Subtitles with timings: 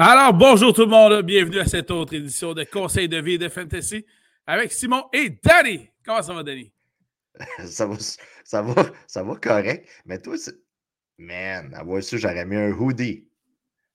[0.00, 3.38] Alors, bonjour tout le monde, bienvenue à cette autre édition de Conseil de vie et
[3.38, 4.06] de Fantasy
[4.46, 5.90] avec Simon et Danny.
[6.04, 6.70] Comment ça va, Danny?
[7.66, 7.96] ça, va,
[8.44, 10.54] ça, va, ça va correct, mais toi, c'est...
[11.18, 13.26] man, avoir ça, j'aurais mis un hoodie.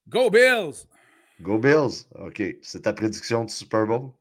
[0.09, 0.85] Go Bills!
[1.39, 2.43] Go Bills, OK.
[2.61, 4.11] C'est ta prédiction du Super Bowl?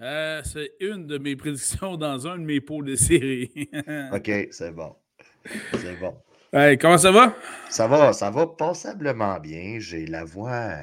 [0.00, 3.68] Euh, c'est une de mes prédictions dans un de mes pots de série.
[4.14, 4.96] OK, c'est bon.
[5.44, 6.16] C'est bon.
[6.50, 7.36] Hey, comment ça va?
[7.68, 9.76] Ça va, ça va passablement bien.
[9.80, 10.78] J'ai la voix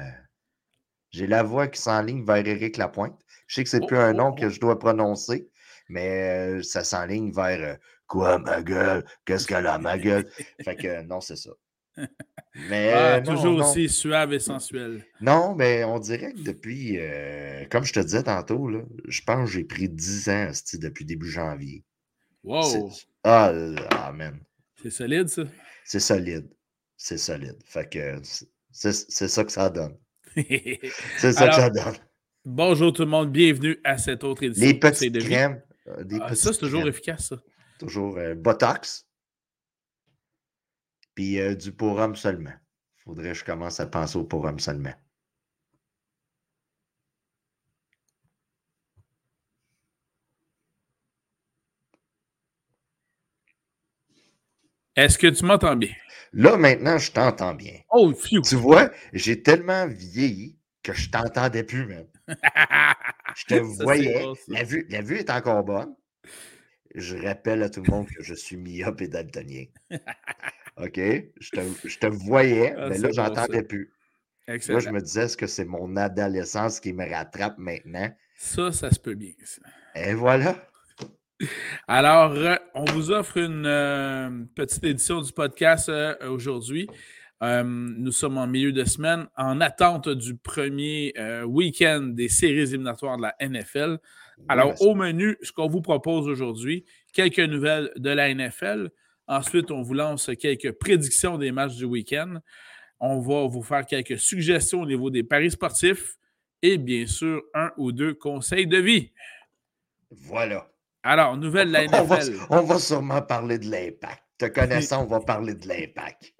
[1.10, 3.18] j'ai la voix qui s'enligne vers Éric Lapointe.
[3.46, 4.50] Je sais que c'est oh, plus un nom oh, que oh.
[4.50, 5.48] je dois prononcer,
[5.88, 7.78] mais ça s'enligne vers
[8.08, 9.04] Quoi, ma gueule?
[9.26, 10.26] Qu'est-ce qu'elle a, ma gueule?
[10.64, 11.50] Fait que non, c'est ça.
[12.70, 15.04] Mais ah, toujours aussi suave et sensuel.
[15.20, 16.98] Non, mais on dirait que depuis,
[17.70, 21.30] comme je te disais tantôt, là, je pense que j'ai pris 10 ans depuis début
[21.30, 21.84] janvier.
[22.42, 22.90] Wow!
[23.22, 23.52] Ah,
[23.90, 24.40] amen.
[24.82, 25.42] C'est solide, ça?
[25.84, 26.48] C'est solide.
[26.96, 27.58] C'est solide.
[27.64, 28.20] Fait que
[28.72, 29.96] c'est ça que ça donne.
[31.18, 31.96] C'est ça que ça donne.
[32.44, 34.66] Bonjour tout le monde, bienvenue à cette autre édition.
[34.66, 35.62] Les petites crèmes.
[35.88, 37.36] Euh, ah, ça, c'est toujours efficace, ça.
[37.78, 39.06] Toujours euh, Botox.
[41.14, 42.52] Puis euh, du pour seulement.
[43.04, 44.94] Faudrait que je commence à penser au pour seulement.
[54.98, 55.92] Est-ce que tu m'entends bien?
[56.32, 57.74] Là, maintenant, je t'entends bien.
[57.88, 58.42] Oh, phew.
[58.42, 62.08] Tu vois, j'ai tellement vieilli que je t'entendais plus, même.
[63.36, 64.26] je te voyais.
[64.48, 65.94] la, vue, la vue est encore bonne.
[66.96, 69.66] Je rappelle à tout le monde que je suis myope et daltonien.
[70.78, 70.96] OK?
[70.96, 73.92] Je te, je te voyais, ah, mais là, j'entendais plus.
[74.48, 74.78] Excellent.
[74.78, 78.12] Là, je me disais, est-ce que c'est mon adolescence qui me rattrape maintenant?
[78.34, 79.30] Ça, ça se peut bien.
[79.44, 79.62] Ça.
[79.94, 80.67] Et voilà.
[81.86, 86.88] Alors, euh, on vous offre une euh, petite édition du podcast euh, aujourd'hui.
[87.40, 91.14] nous sommes en milieu de semaine en attente du premier
[91.46, 93.98] week-end des séries éliminatoires de la NFL.
[94.48, 98.90] Alors, au menu, ce qu'on vous propose aujourd'hui, quelques nouvelles de la NFL.
[99.28, 102.40] Ensuite, on vous lance quelques prédictions des matchs du week-end.
[102.98, 106.16] On va vous faire quelques suggestions au niveau des paris sportifs
[106.62, 109.12] et bien sûr, un ou deux conseils de vie.
[110.10, 110.66] Voilà.
[111.08, 112.36] Alors, nouvelle la NFL.
[112.50, 114.22] On va, sûrement parler de l'impact.
[114.36, 116.34] Te connaissant, on va parler de l'impact.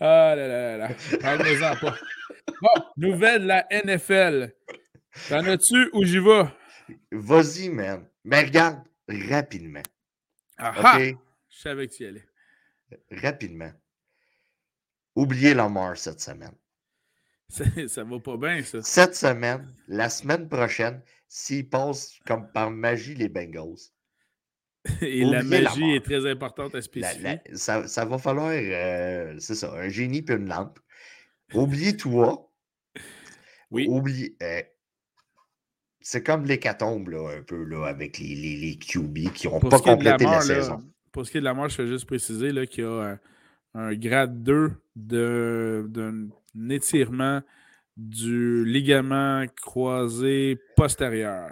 [0.00, 1.76] Ah là là là là.
[1.76, 1.94] pas.
[2.60, 4.52] Bon, nouvelle la NFL.
[5.28, 6.46] T'en as-tu ou j'y vais?
[7.12, 8.08] Vas-y, man.
[8.24, 9.82] Mais regarde, rapidement.
[10.58, 11.14] Ah Je
[11.48, 12.26] savais que tu y allais.
[13.22, 13.70] Rapidement.
[15.14, 16.56] Oubliez Lamar cette semaine.
[17.48, 18.82] Ça, ça va pas bien, ça.
[18.82, 21.02] Cette semaine, la semaine prochaine,
[21.32, 23.92] s'ils passent comme par magie les Bengals.
[25.00, 27.40] Et la magie est très importante à spécifier.
[27.52, 30.80] ça, ça, va falloir, euh, c'est ça, un génie puis une lampe.
[31.54, 32.50] Oubliez toi.
[33.70, 33.86] Oui.
[33.88, 34.36] Oubliez.
[34.42, 34.62] Euh,
[36.00, 39.78] c'est comme l'hécatombe, là, un peu, là, avec les, les, les QB qui n'ont pas
[39.78, 40.82] complété la, saison.
[41.12, 43.18] Pour ce qui est de la mort, je vais juste préciser qu'il y a
[43.74, 46.30] un, grade 2 d'un
[46.70, 47.42] étirement
[48.00, 51.50] du ligament croisé postérieur.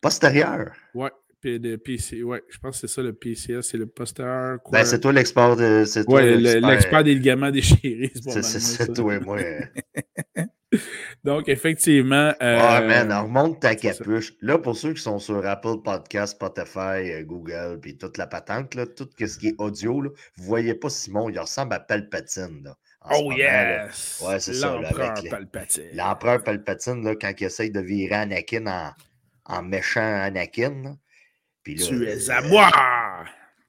[0.00, 0.72] Postérieur?
[0.94, 1.10] Ouais.
[1.42, 4.58] PC, ouais, je pense que c'est ça le PCS, c'est le postérieur.
[4.70, 5.84] Ben, c'est toi l'expert de.
[6.06, 8.12] Ouais, l'expert des ligaments déchirés.
[8.14, 9.38] C'est toi et moi.
[11.24, 12.34] Donc, effectivement.
[12.42, 14.34] Euh, ah, man, remonte ta capuche.
[14.42, 18.74] Là, pour ceux qui sont sur Apple Podcast, Spotify, euh, Google, puis toute la patente,
[18.74, 22.62] là, tout ce qui est audio, là, vous voyez pas Simon, il ressemble à Palpatine.
[22.64, 22.76] Là
[23.10, 24.22] oh yes!
[24.24, 24.74] Ouais, c'est ça.
[24.74, 25.90] L'empereur Palpatine.
[25.94, 28.92] L'empereur Palpatine, là, quand il essaye de virer Anakin en,
[29.44, 30.96] en méchant Anakin.
[31.62, 32.70] Puis tu es à moi!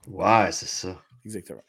[0.07, 1.01] Ouais, c'est ça.
[1.25, 1.63] Exactement.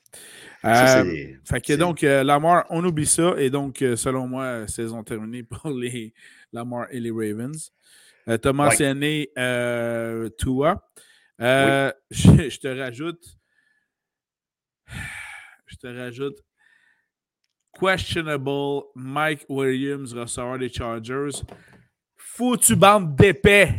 [0.64, 3.34] Euh, fait que donc, euh, Lamar, on oublie ça.
[3.38, 6.14] Et donc, euh, selon moi, saison terminée pour les
[6.52, 7.72] Lamar et les Ravens.
[8.28, 9.30] Euh, tu as mentionné
[10.38, 10.88] Tua.
[11.38, 13.24] Je, je te rajoute.
[15.66, 16.38] Je te rajoute
[17.82, 21.42] questionable Mike Williams, ressort des Chargers.
[22.16, 23.74] Foutu bande d'épais,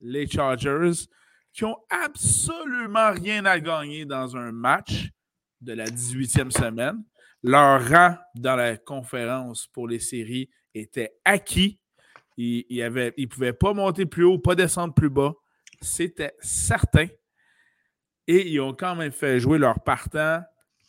[0.00, 1.08] les Chargers,
[1.52, 5.08] qui ont absolument rien à gagner dans un match
[5.60, 7.02] de la 18e semaine.
[7.42, 11.80] Leur rang dans la conférence pour les séries était acquis.
[12.36, 15.34] Ils ne pouvaient pas monter plus haut, pas descendre plus bas.
[15.80, 17.08] C'était certain.
[18.28, 20.40] Et ils ont quand même fait jouer leur partant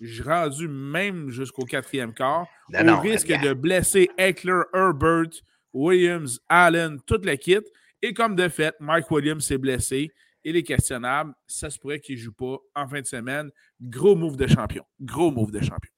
[0.03, 5.29] j'ai rendu même jusqu'au quatrième quart, au risque de blesser Eckler, Herbert,
[5.73, 7.65] Williams, Allen, toute l'équipe.
[8.01, 10.11] Et comme de fait, Mike Williams s'est blessé.
[10.43, 11.33] Il est questionnable.
[11.47, 13.49] Ça se pourrait qu'il ne joue pas en fin de semaine.
[13.79, 14.83] Gros move de champion.
[14.99, 15.91] Gros move de champion.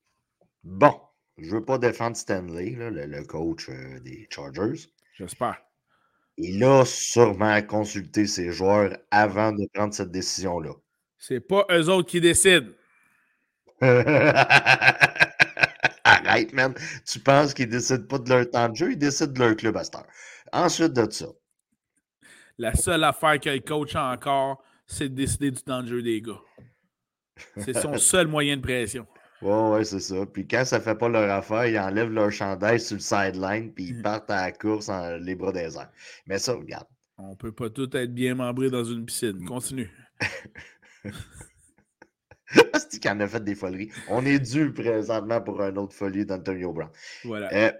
[0.63, 0.93] Bon.
[1.39, 4.87] je veux pas défendre Stanley, le, coach euh, des Chargers.
[5.15, 5.61] J'espère.
[6.37, 10.73] Il a sûrement consulté ses joueurs avant de prendre cette décision-là.
[11.17, 12.69] C'est pas eux autres qui décident.
[16.03, 16.73] Arrête, man.
[17.05, 19.77] Tu penses qu'ils décident pas de leur temps de jeu, ils décident de leur club
[19.77, 20.07] à cette heure.
[20.53, 21.27] Ensuite de ça.
[22.57, 26.01] La seule affaire que le coach a encore, c'est de décider du temps de jeu
[26.01, 26.41] des gars.
[27.57, 29.05] C'est son seul moyen de pression.
[29.41, 30.25] Ouais, ouais, c'est ça.
[30.25, 33.89] Puis quand ça fait pas leur affaire, ils enlèvent leur chandail sur le sideline, puis
[33.89, 34.01] ils mm.
[34.01, 35.91] partent à la course en les bras des airs.
[36.27, 36.87] Mais ça, regarde.
[37.17, 39.45] On peut pas tout être bien membré dans une piscine.
[39.45, 39.89] Continue.
[42.89, 43.91] C'est qui en a fait des foleries.
[44.09, 46.89] On est dû présentement pour une autre folie d'Antonio Brown.
[47.23, 47.53] Voilà.
[47.53, 47.71] Euh,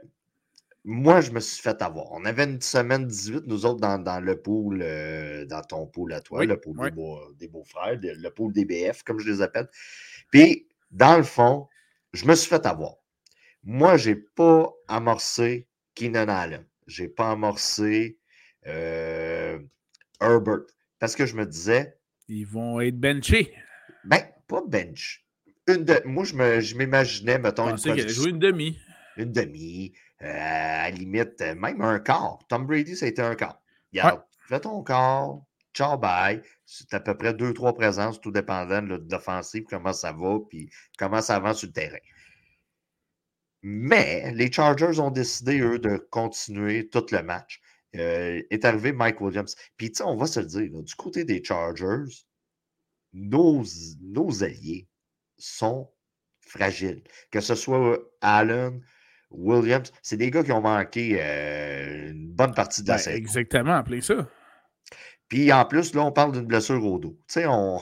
[0.88, 2.12] moi, je me suis fait avoir.
[2.12, 6.22] On avait une semaine 18, nous autres, dans, le pool, euh, dans ton pool à
[6.22, 6.78] toi, le pool
[7.40, 9.68] des, beaux, frères, le pool des BF, comme je les appelle.
[10.32, 11.68] Puis, dans le fond,
[12.14, 12.98] je me suis fait avoir.
[13.64, 16.66] Moi, je n'ai pas amorcé Keenan Allen.
[16.86, 18.20] Je n'ai pas amorcé
[18.68, 19.58] euh,
[20.22, 20.66] Herbert.
[21.00, 21.98] Parce que je me disais.
[22.28, 23.52] Ils vont être benchés.
[24.04, 25.26] Ben, pas bench.
[25.68, 26.02] Une de...
[26.06, 27.76] Moi, je m'imaginais, mettons.
[27.76, 28.80] Une joué une demi.
[29.18, 29.94] Une demi.
[30.22, 32.40] Euh, à la limite, même un quart.
[32.48, 33.62] Tom Brady, ça a été un quart.
[33.94, 35.42] Regarde, fais ton quart,
[35.74, 36.42] ciao, bye.
[36.66, 40.70] C'est à peu près deux, trois présences, tout dépendant de l'offensive, comment ça va, puis
[40.98, 41.98] comment ça avance sur le terrain.
[43.62, 47.62] Mais les Chargers ont décidé, eux, de continuer tout le match.
[47.96, 49.56] Euh, est arrivé Mike Williams.
[49.78, 52.12] Puis, tu sais, on va se le dire, du côté des Chargers,
[53.16, 53.64] nos,
[54.02, 54.88] nos alliés
[55.38, 55.90] sont
[56.42, 57.02] fragiles.
[57.32, 58.82] Que ce soit Allen,
[59.32, 63.74] Williams, c'est des gars qui ont manqué euh, une bonne partie de la ben, Exactement,
[63.74, 64.28] appelez ça.
[65.28, 67.18] Puis en plus, là, on parle d'une blessure au dos.
[67.28, 67.82] Tu sais, on.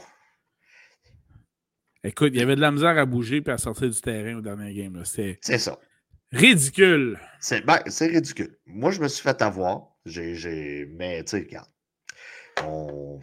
[2.03, 4.41] Écoute, il y avait de la misère à bouger et à sortir du terrain au
[4.41, 5.01] dernier game.
[5.05, 5.79] C'est ça.
[6.31, 7.19] Ridicule.
[7.65, 8.57] Ben, c'est ridicule.
[8.65, 9.89] Moi, je me suis fait avoir.
[10.05, 11.69] J'ai, Mais, tu sais, regarde.
[12.65, 13.19] On,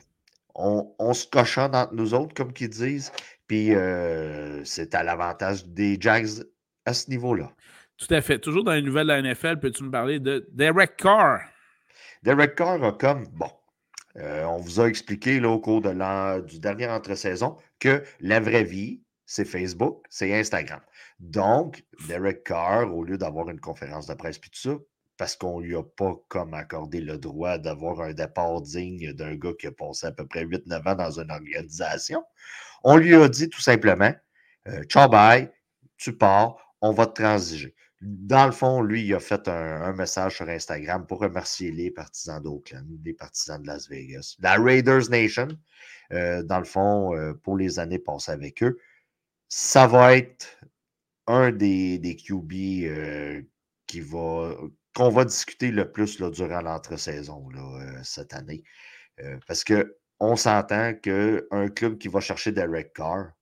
[0.55, 3.13] on, se cochonne entre nous autres, comme qu'ils disent.
[3.47, 6.45] Puis euh, c'est à l'avantage des Jags
[6.87, 7.51] à ce niveau-là.
[7.97, 8.39] Tout à fait.
[8.39, 11.41] Toujours dans les nouvelles de la NFL, peux-tu me parler de Derek Carr?
[12.23, 13.51] Derek Carr a comme, bon,
[14.17, 18.65] euh, on vous a expliqué là, au cours de du dernier entre-saison que la vraie
[18.65, 20.81] vie, c'est Facebook, c'est Instagram.
[21.21, 24.77] Donc, Derek Carr, au lieu d'avoir une conférence de presse puis tout ça,
[25.21, 29.53] parce qu'on lui a pas comme accordé le droit d'avoir un départ digne d'un gars
[29.59, 32.25] qui a passé à peu près 8-9 ans dans une organisation,
[32.85, 34.15] on lui a dit tout simplement
[34.69, 35.51] euh, Ciao, bye,
[35.99, 37.75] tu pars, on va te transiger.
[38.01, 42.43] Dans le fond, lui, il a fait un, message sur Instagram pour remercier les partisans
[42.43, 45.49] d'Oakland, les partisans de Las Vegas, la Raiders Nation,
[46.15, 48.79] euh, dans le fond, euh, pour les années passées avec eux.
[49.51, 50.59] Ça va être
[51.27, 52.53] un des, des QB
[52.87, 53.43] euh,
[53.87, 54.55] qui va
[54.95, 57.49] qu'on va discuter le plus là, durant l'entre-saison
[58.03, 58.63] cette année.
[59.47, 63.33] parce qu'on s'entend qu'un club qui va chercher Derek Carr,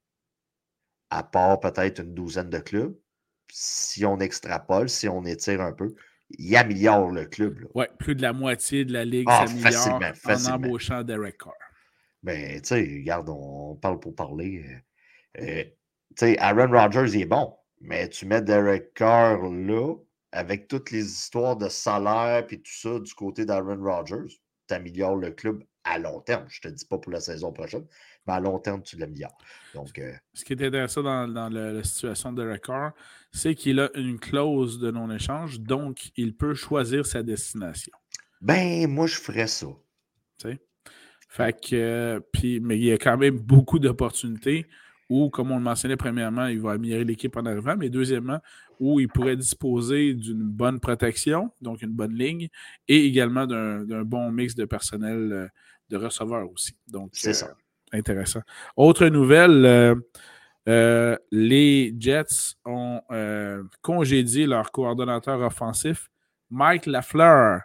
[1.10, 2.94] à part peut-être une douzaine de clubs,
[3.50, 5.94] si on extrapole, si on étire un peu,
[6.30, 7.66] il améliore le club.
[7.74, 11.54] Oui, plus de la moitié de la ligue ah, s'améliore en embauchant Derek Carr.
[12.22, 14.64] Ben, tu sais, regarde, on parle pour parler.
[15.38, 19.94] Euh, euh, tu sais, Aaron Rodgers, il est bon, mais tu mets Derek Carr là,
[20.32, 24.34] avec toutes les histoires de salaire et tout ça du côté d'Aaron Rodgers,
[24.68, 26.44] tu améliores le club à long terme.
[26.48, 27.86] Je ne te dis pas pour la saison prochaine,
[28.26, 29.36] mais à long terme, tu l'améliores.
[29.74, 32.92] Donc, euh, Ce qui est intéressant dans, la, situation de record,
[33.32, 37.92] c'est qu'il a une clause de non-échange, donc il peut choisir sa destination.
[38.40, 39.68] Ben, moi, je ferais ça.
[41.30, 44.66] Fait que, puis, mais il y a quand même beaucoup d'opportunités
[45.08, 48.40] où, comme on le mentionnait, premièrement, il va améliorer l'équipe en arrivant, mais deuxièmement,
[48.78, 52.48] où il pourrait disposer d'une bonne protection, donc une bonne ligne,
[52.86, 55.48] et également d'un bon mix de personnel euh,
[55.88, 56.76] de receveurs aussi.
[56.86, 57.46] Donc, c'est ça.
[57.46, 58.40] Euh, intéressant.
[58.76, 59.96] Autre nouvelle,
[60.68, 63.00] euh, les Jets ont
[63.80, 66.10] congédié leur coordonnateur offensif,
[66.50, 67.62] Mike Lafleur,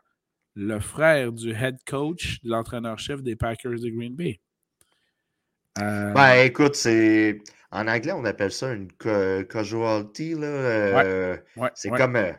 [0.56, 4.40] le frère du head coach, de l'entraîneur-chef des Packers de Green Bay.
[5.76, 7.42] Ben, écoute, c'est
[7.74, 10.36] en anglais, on appelle ça une casualty.
[10.38, 11.36] Euh,
[11.74, 12.32] c'est comme euh,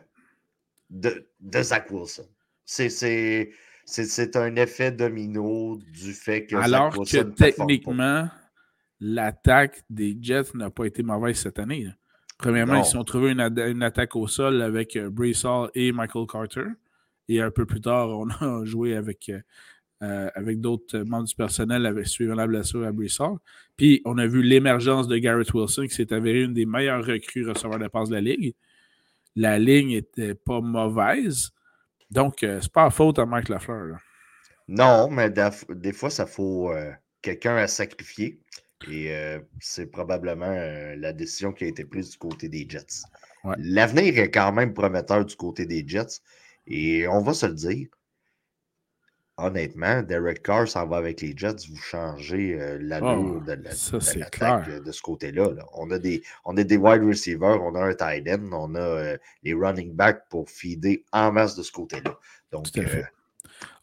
[0.89, 2.25] de, Zach Wilson.
[2.63, 6.55] C'est un effet domino du fait que.
[6.55, 8.29] Alors que techniquement,
[9.01, 11.89] l'attaque des Jets n'a pas été mauvaise cette année.
[12.37, 15.09] Premièrement, ils ont trouvé une, une, attaque au sol avec euh,
[15.43, 16.67] Hall et Michael Carter.
[17.27, 19.29] Et un peu plus tard, on a joué avec
[20.01, 23.37] euh, euh, avec d'autres membres du personnel avec, suivant la blessure à Brissard.
[23.77, 27.47] Puis on a vu l'émergence de Garrett Wilson, qui s'est avéré une des meilleures recrues
[27.47, 28.55] receveurs de passe de la Ligue.
[29.35, 31.51] la ligne n'était pas mauvaise.
[32.11, 33.97] Donc, ce c'est pas à faute à Mike Lafleur.
[34.67, 35.29] Non, mais
[35.69, 36.71] des fois, ça faut
[37.21, 38.39] quelqu'un à sacrifier.
[38.89, 39.11] Et
[39.59, 40.55] c'est probablement
[40.97, 43.03] la décision qui a été prise du côté des Jets.
[43.57, 46.21] L'avenir est quand même prometteur du côté des Jets.
[46.67, 47.87] Et on va se le dire,
[49.37, 55.01] honnêtement, Derek Carr s'en va avec les Jets, vous changez l'allure de, l'attaque de, ce
[55.01, 55.49] côté-là.
[55.73, 59.17] On, a des, on a des wide receivers, on a un tight end, on a
[59.43, 62.17] les running backs pour feeder en masse de ce côté-là.
[62.51, 62.67] Donc,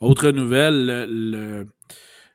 [0.00, 1.66] Autre nouvelle,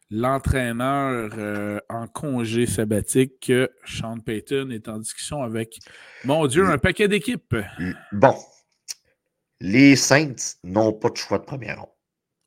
[0.09, 3.51] l'entraîneur en congé sabbatique,
[3.85, 5.79] Sean Payton, est en discussion avec,
[6.23, 7.55] mon Dieu, un paquet d'équipes.
[8.11, 8.35] Bon,
[9.59, 11.96] les Saints n'ont pas de choix de première ronde.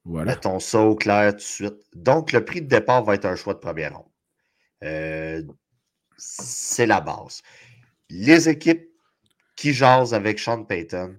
[0.04, 0.32] Voilà.
[0.32, 1.86] Mettons ça au clair tout de suite.
[1.94, 4.10] Donc, le prix de départ va être un choix de première ronde.
[4.84, 5.42] Euh,
[6.16, 7.42] c'est la base.
[8.08, 8.88] Les équipes
[9.56, 11.16] qui jasent avec Sean Payton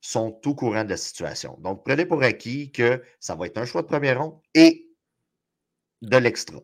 [0.00, 1.58] sont au courant de la situation.
[1.60, 4.88] Donc, prenez pour acquis que ça va être un choix de première ronde et
[6.02, 6.58] de l'extra.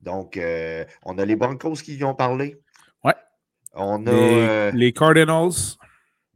[0.00, 2.60] Donc, euh, on a les Broncos qui y ont parlé.
[3.04, 3.14] Ouais.
[3.74, 4.70] On a.
[4.72, 5.76] les euh, Cardinals.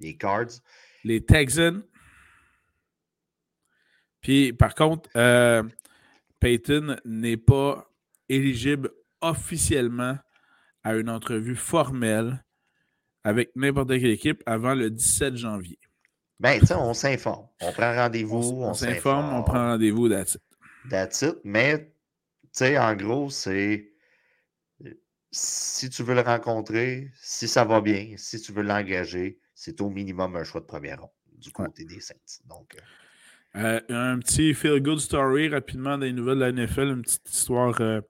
[0.00, 0.60] Les Cards
[1.06, 1.82] les Texans.
[4.26, 5.62] Puis, par contre, euh,
[6.40, 7.88] Peyton n'est pas
[8.28, 8.90] éligible
[9.20, 10.18] officiellement
[10.82, 12.44] à une entrevue formelle
[13.22, 15.78] avec n'importe quelle équipe avant le 17 janvier.
[16.40, 17.46] Ben, tu sais, on s'informe.
[17.60, 18.64] On prend rendez-vous.
[18.64, 20.42] On, s'informe, on prend rendez-vous, that's it.
[20.90, 21.36] That's it.
[21.44, 21.94] Mais,
[22.42, 23.92] tu sais, en gros, c'est
[25.30, 29.88] si tu veux le rencontrer, si ça va bien, si tu veux l'engager, c'est au
[29.88, 32.16] minimum un choix de première ronde du côté des Saints.
[32.48, 32.80] Donc, euh,
[33.56, 38.00] euh, un petit feel-good story rapidement des nouvelles de la NFL, une petite histoire euh,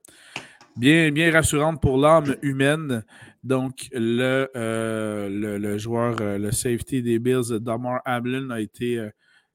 [0.76, 3.04] bien, bien rassurante pour l'âme humaine.
[3.44, 9.08] Donc, le, le, joueur, le safety des Bills, Damar Hamlin, a été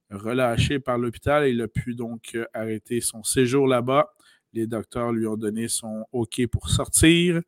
[0.09, 4.07] relâché par l'hôpital et il a pu donc arrêter son séjour là-bas.
[4.53, 7.41] Les docteurs lui ont donné son OK pour sortir.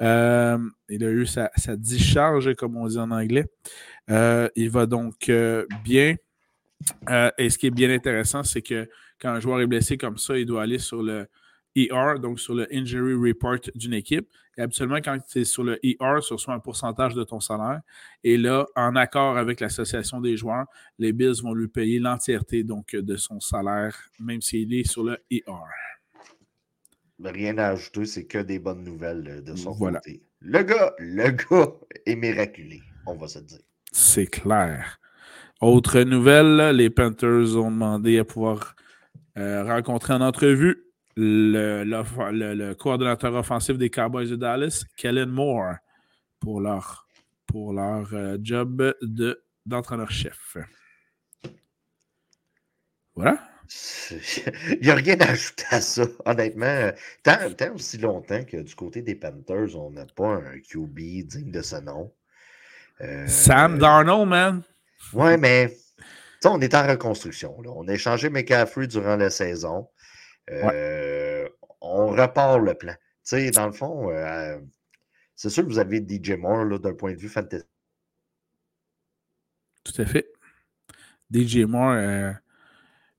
[0.00, 3.46] Euh, il a eu sa, discharge, comme on dit en anglais.
[4.10, 6.16] Euh, il va donc euh, bien.
[7.38, 8.88] Et ce qui est bien intéressant, c'est que
[9.20, 11.28] quand un joueur est blessé comme ça, il doit aller sur le
[11.76, 14.28] ER, donc sur le Injury Report d'une équipe.
[14.56, 17.80] Et habituellement, quand tu es sur le ER, tu reçois un pourcentage de ton salaire.
[18.24, 20.66] Et là, en accord avec l'association des joueurs,
[20.98, 25.18] les Bills vont lui payer l'entièreté donc de son salaire, même s'il est sur le
[25.30, 25.44] ER
[27.28, 30.22] rien à ajouter, c'est que des bonnes nouvelles euh, de son côté.
[30.40, 31.72] Le gars, le gars
[32.06, 33.60] est miraculé, on va se dire.
[33.92, 34.99] C'est clair.
[35.60, 38.74] Autre nouvelle, les Panthers ont demandé à pouvoir
[39.36, 40.86] euh, rencontrer en entrevue
[41.16, 45.74] le, coordonnateur offensif des Cowboys de Dallas, Kellen Moore,
[46.40, 47.06] pour leur,
[47.46, 48.94] pour leur euh, job
[49.66, 50.56] d'entraîneur-chef.
[53.14, 53.38] voilà.
[54.10, 56.90] Il n'y a rien à ajouter à ça, honnêtement.
[57.22, 61.60] Tant, aussi longtemps que du côté des Panthers, on n'a pas un QB digne de
[61.60, 62.10] ce nom.
[63.02, 64.62] Euh, Sam Darnold, man.
[65.12, 65.76] Ouais, mais
[66.44, 67.56] on est en reconstruction.
[67.64, 69.88] On a échangé McCaffrey durant la saison.
[70.50, 71.48] Euh,
[71.80, 72.94] on repart le plan.
[73.22, 74.58] sais, dans le fond, euh,
[75.36, 77.68] c'est sûr que vous avez DJ Moore d'un point de vue fantastique.
[79.84, 80.30] Tout à fait.
[81.32, 82.34] DJ Moore,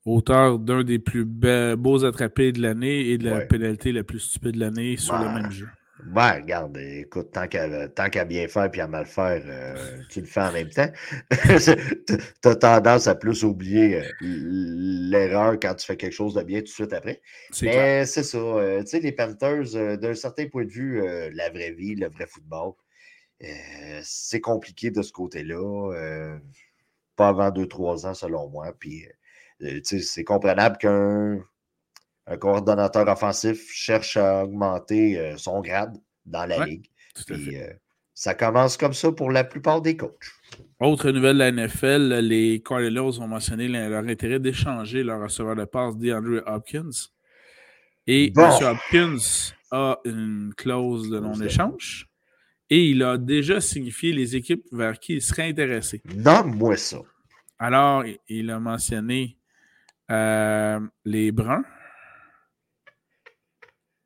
[0.06, 4.56] auteur d'un des plus beaux attrapés de l'année et de la pénalité la plus stupide
[4.56, 5.70] de l'année sur le même jeu.
[6.05, 10.41] Ben, regarde, écoute, tant qu'à bien faire et à mal faire, euh, tu le fais
[10.41, 10.89] en même temps.
[11.31, 16.60] tu as tendance à plus oublier euh, l'erreur quand tu fais quelque chose de bien
[16.60, 17.22] tout de suite après.
[17.62, 18.38] Mais c'est ça.
[18.38, 21.01] Euh, tu sais, les Panthers, d'un certain point de vue,
[21.34, 22.74] la vraie vie, le vrai football,
[24.03, 26.38] c'est compliqué de ce côté-là.
[27.15, 28.74] pas avant deux, trois ans, selon moi.
[28.77, 29.05] Puis
[29.63, 31.43] euh, c'est comprenable qu'un
[32.38, 36.86] coordonnateur offensif cherche à augmenter euh, son grade dans la ligue.
[37.30, 37.74] Euh,
[38.14, 40.32] ça commence comme ça pour la plupart des coachs.
[40.80, 45.66] Autre nouvelle de la NFL, les Cardinals ont mentionné leur intérêt d'échanger leur receveur de
[45.66, 47.10] passe d'Andrew Hopkins.
[48.08, 48.52] Et M.
[48.62, 52.08] Hopkins a une clause de non-échange
[52.70, 56.02] et il a déjà signifié les équipes vers qui il serait intéressé.
[56.16, 57.00] Nomme-moi ça.
[57.60, 59.38] Alors, il a mentionné
[60.10, 61.64] euh, les Bruns.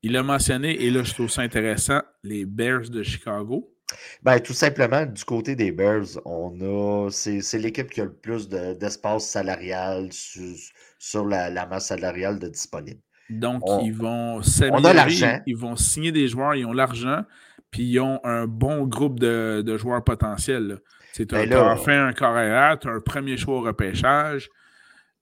[0.05, 3.73] Il a mentionné, et là je trouve ça intéressant, les Bears de Chicago.
[4.21, 7.09] Ben, tout simplement, du côté des Bears, on a.
[7.09, 12.99] C'est l'équipe qui a le plus d'espace salarial sur, la, masse salariale de disponible.
[13.31, 15.41] Donc, ils vont s'améliorer.
[15.47, 17.23] Ils vont signer des joueurs, ils ont l'argent.
[17.71, 20.81] Puis ils ont un bon groupe de, joueurs potentiels.
[21.15, 24.51] Tu as, ben fait un carrière, tu as un premier choix au repêchage.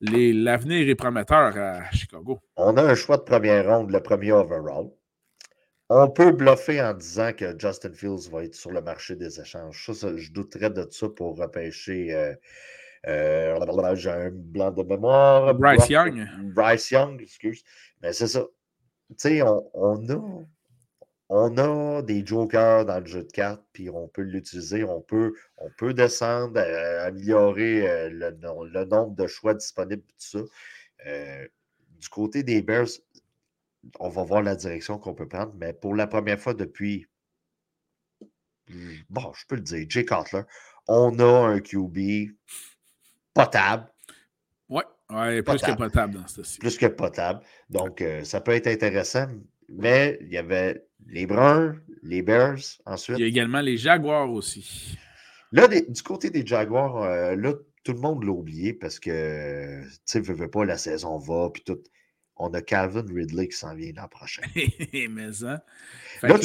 [0.01, 2.39] L'avenir est prometteur à Chicago.
[2.57, 4.89] On a un choix de première ronde, le premier overall.
[5.89, 9.85] On peut bluffer en disant que Justin Fields va être sur le marché des échanges.
[9.87, 12.13] je douterais de ça pour repêcher.
[12.13, 12.33] Euh,
[13.07, 15.53] euh, j'ai un blanc de mémoire.
[15.53, 16.25] Bryce Young.
[16.55, 17.63] Bryce Young, excuse.
[18.01, 18.45] Mais c'est ça.
[19.09, 20.45] Tu sais, on, on, a,
[21.35, 24.83] on a des jokers dans le jeu de cartes, puis on peut l'utiliser.
[24.83, 31.07] On peut, on peut descendre, euh, améliorer le, le, nombre de choix disponibles, tout ça.
[31.99, 32.87] du côté des Bears,
[33.99, 37.07] on va voir la direction qu'on peut prendre, mais pour la première fois depuis,
[39.09, 40.43] bon, je peux le dire, Jay Cutler,
[40.87, 42.31] on a un QB
[43.33, 43.91] potable.
[44.69, 47.41] Oui, ouais, plus que potable dans ce Plus que potable.
[47.69, 49.27] Donc, euh, ça peut être intéressant,
[49.69, 53.17] mais il y avait les Bruns, les Bears, ensuite.
[53.17, 54.97] Il y a également les Jaguars aussi.
[55.51, 57.53] Là, du côté des Jaguars, euh, là,
[57.83, 61.49] tout le monde l'a oublié parce que, tu sais, ne veut pas, la saison va,
[61.53, 61.79] puis tout
[62.37, 64.41] on a Calvin Ridley qui s'en vient l'an prochain.
[65.09, 65.63] Mais ça.
[66.23, 66.37] Là,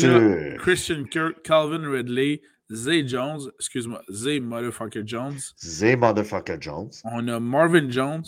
[0.59, 5.39] Christian Kirk, Calvin Ridley, Zay Jones, excuse-moi, Zay Motherfucker Jones.
[5.63, 6.91] Zay Motherfucker Jones.
[7.05, 8.27] On a Marvin Jones,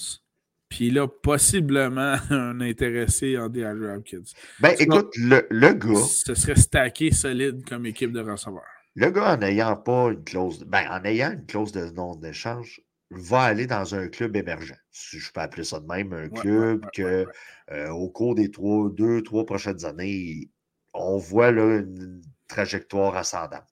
[0.71, 4.23] puis là, possiblement un intéressé en DeAndre Hopkins.
[4.61, 6.01] Ben, écoute, le, le, gars.
[6.01, 8.63] Ce serait stacké solide comme équipe de receveurs.
[8.95, 12.81] Le gars, en n'ayant pas une clause, ben, en ayant une clause de non-échange,
[13.11, 14.77] va aller dans un club émergent.
[14.91, 17.27] Si je peux appeler ça de même, un club que
[17.73, 20.49] euh, au cours des trois, deux, trois prochaines années,
[20.95, 23.65] on voit là, une trajectoire ascendante.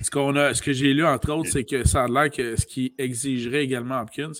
[0.00, 2.56] Ce, qu'on a, ce que j'ai lu, entre autres, c'est que ça a l'air que
[2.56, 4.32] ce qui exigerait également Hopkins,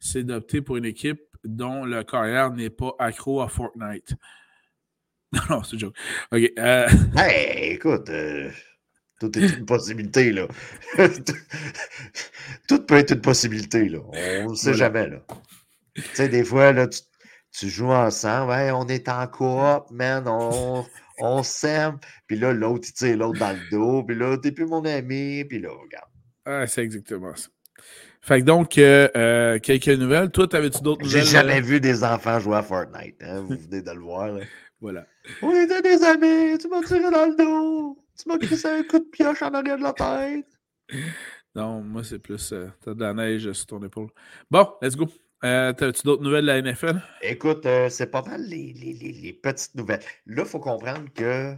[0.00, 4.14] c'est d'opter pour une équipe dont le carrière n'est pas accro à Fortnite.
[5.30, 5.94] Non, non, c'est joke.
[6.32, 6.40] OK.
[6.58, 6.88] Euh...
[7.14, 8.50] Hey, écoute, euh,
[9.20, 10.48] tout est une possibilité, là.
[12.66, 13.98] Tout peut être une possibilité, là.
[14.46, 15.18] On ne sait jamais, là.
[15.94, 20.86] Tu sais, des fois, là, tu, joues ensemble, on est en coop, man, on,
[21.18, 21.98] on s'aime.
[22.26, 25.44] Puis là, l'autre, il tire l'autre dans le dos, puis là, t'es plus mon ami,
[25.44, 26.08] puis là, regarde.
[26.46, 27.48] Ah, c'est exactement ça.
[28.20, 30.30] Fait que donc, euh, euh, quelques nouvelles.
[30.30, 31.22] Toi, t'avais-tu d'autres nouvelles?
[31.22, 33.16] J'ai jamais vu des enfants jouer à Fortnite.
[33.22, 33.44] Hein?
[33.48, 34.28] Vous venez de le voir.
[34.28, 34.40] Là.
[34.80, 35.06] Voilà.
[35.42, 37.98] On était des amis, tu m'as tiré dans le dos.
[38.16, 40.46] Tu m'as crissé un coup de pioche en arrière de la tête.
[41.56, 42.52] Non, moi, c'est plus.
[42.52, 44.10] Euh, t'as de la neige sur ton épaule.
[44.48, 45.08] Bon, let's go.
[45.44, 47.00] Euh, T'as-tu d'autres nouvelles de la NFL?
[47.22, 50.02] Écoute, euh, c'est pas mal les, les, les, petites nouvelles.
[50.26, 51.54] Là, il faut comprendre que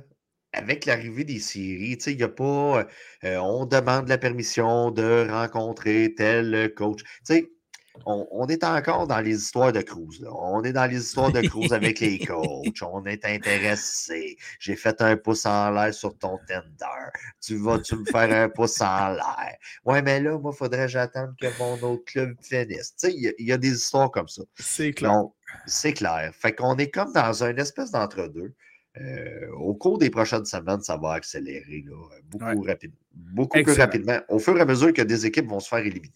[0.53, 2.87] avec l'arrivée des séries, il n'y a pas.
[3.25, 7.03] Euh, on demande la permission de rencontrer tel coach.
[7.03, 7.51] Tu sais,
[8.07, 10.25] on, est encore dans les histoires de Cruz.
[10.25, 12.83] On est dans les histoires de Cruz avec les coachs.
[12.83, 14.37] On est intéressé.
[14.59, 17.11] J'ai fait un pouce en l'air sur ton tender.
[17.41, 19.57] Tu vas-tu me faire un pouce en l'air?
[19.85, 22.95] Ouais, mais là, moi, il faudrait que j'attende que mon autre club finisse.
[22.97, 24.43] Tu sais, il y, a des histoires comme ça.
[24.55, 25.25] C'est clair.
[25.67, 26.33] c'est clair.
[26.35, 28.55] Fait qu'on est comme dans une espèce d'entre-deux.
[28.97, 31.85] Euh, au cours des prochaines semaines, ça va accélérer
[32.25, 36.13] beaucoup, plus rapidement, au fur et à mesure que des équipes vont se faire éliminer.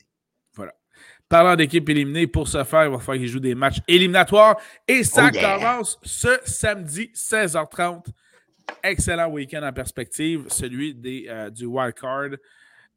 [1.28, 4.60] Parlant d'équipe éliminée, pour ce faire, il va falloir qu'ils jouent des matchs éliminatoires.
[4.86, 8.06] Et ça oh, commence ce samedi, 16h30.
[8.82, 10.44] Excellent week-end en perspective.
[10.48, 12.30] Celui des, euh, du wild card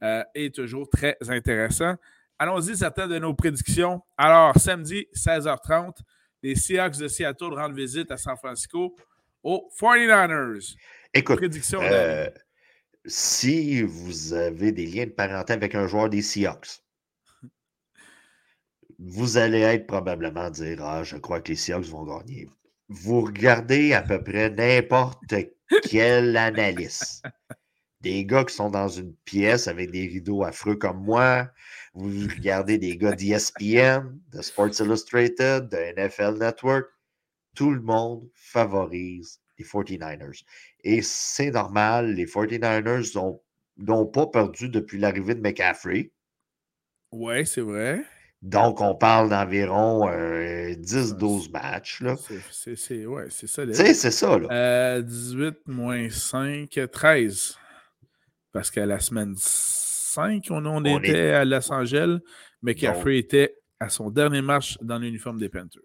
[0.04, 1.96] euh, est toujours très intéressant.
[2.38, 4.02] Allons-y, certaines de nos prédictions.
[4.18, 5.98] Alors, samedi, 16h30,
[6.44, 8.96] les Seahawks de Seattle rendent visite à San Francisco
[9.48, 10.76] aux 49ers.
[11.14, 11.42] Écoute,
[11.76, 12.30] euh,
[13.06, 16.82] si vous avez des liens de parenté avec un joueur des Seahawks,
[19.00, 22.50] vous allez être probablement dire Ah, je crois que les Seahawks vont gagner.
[22.90, 25.34] Vous regardez à peu près n'importe
[25.90, 27.24] quel analyste.
[28.02, 31.50] Des gars qui sont dans une pièce avec des rideaux affreux comme moi.
[31.94, 36.88] Vous regardez des gars d'ESPN, de Sports Illustrated, de NFL Network.
[37.58, 40.44] Tout le monde favorise les 49ers.
[40.84, 43.40] Et c'est normal, les 49ers
[43.78, 46.12] n'ont pas perdu depuis l'arrivée de McCaffrey.
[47.12, 48.04] Oui, c'est vrai.
[48.44, 52.04] Donc, on parle d'environ 10-12 matchs.
[52.52, 53.66] C'est ouais, ça.
[53.74, 54.38] C'est ça.
[54.38, 55.02] Là.
[55.02, 57.58] 18 euh, moins 5, 13.
[58.52, 62.20] Parce qu'à la semaine 5, on, on, était à Los Angeles,
[62.62, 65.82] mais Caffrey était à son dernier match dans l'uniforme des Panthers.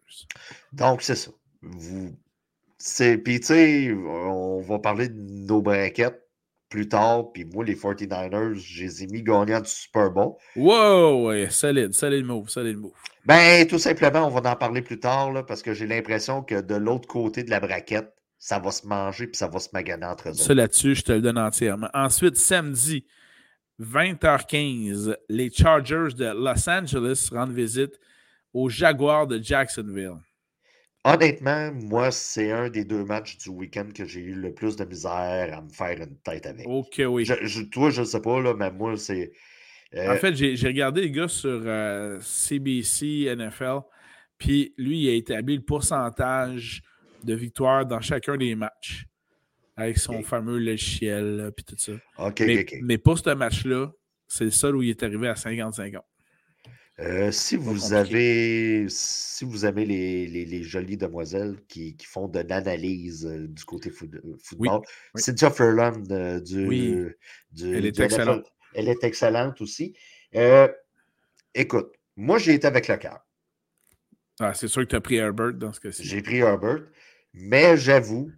[0.71, 1.31] Donc, c'est ça.
[1.63, 2.17] Vous...
[3.25, 6.23] Puis, tu sais, on va parler de nos braquettes
[6.69, 7.31] plus tard.
[7.33, 10.33] Puis moi, les 49ers, je les ai mis gagnants du Super Bowl.
[10.57, 12.93] Wow, ouais, solide, solide move, solide move.
[13.25, 16.61] Ben, tout simplement, on va en parler plus tard, là, parce que j'ai l'impression que
[16.61, 20.07] de l'autre côté de la braquette, ça va se manger puis ça va se maganer
[20.07, 20.35] entre eux.
[20.35, 21.89] Ça là-dessus, je te le donne entièrement.
[21.95, 23.07] Ensuite, samedi,
[23.81, 28.01] 20h15, les Chargers de Los Angeles rendent visite
[28.53, 30.19] aux Jaguars de Jacksonville.
[31.05, 34.85] Honnêtement, moi, c'est un des deux matchs du week-end que j'ai eu le plus de
[34.85, 36.65] misère à me faire une tête avec.
[36.69, 37.25] Ok, oui.
[37.25, 39.33] Je, toi, je ne sais pas, là, mais moi, c'est.
[39.95, 41.61] Euh, en fait, j'ai regardé les gars sur
[42.21, 43.81] CBC, euh, NFL,
[44.39, 46.83] puis lui, il a établi le pourcentage
[47.25, 49.07] de victoires dans chacun des matchs
[49.77, 51.93] avec son fameux logiciel, puis tout ça.
[52.19, 52.77] OK, mais, OK.
[52.83, 53.91] mais pour ce match-là,
[54.29, 55.99] c'est le seul où il est arrivé à 50-50.
[57.01, 62.41] Euh, si, vous avez, si vous avez les, les, jolies demoiselles qui, qui font de
[62.41, 64.83] l'analyse euh, du côté foot, euh, football,
[65.15, 65.93] c'est Cynthia Furlan
[66.41, 67.07] du, oui.
[67.51, 68.53] du, Elle est excellente.
[68.75, 69.97] Elle est excellente aussi.
[71.55, 73.21] écoute, moi, j'ai été avec le cœur.
[74.39, 76.05] Ah, c'est sûr que tu as pris Herbert dans ce cas-ci.
[76.05, 76.85] J'ai pris Herbert,
[77.33, 78.31] mais j'avoue.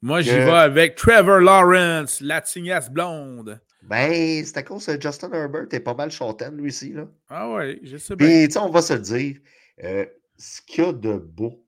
[0.00, 3.60] Moi, j'y vais avec Trevor Lawrence, la tignasse blonde.
[3.88, 6.92] Ben, c'est à cause de Justin Herbert est pas mal châtaine, lui aussi.
[6.92, 7.08] Là.
[7.28, 8.26] Ah ouais, je sais bien.
[8.26, 9.38] Puis, tu sais, on va se le dire,
[9.84, 11.64] euh, ce qu'il y a de beau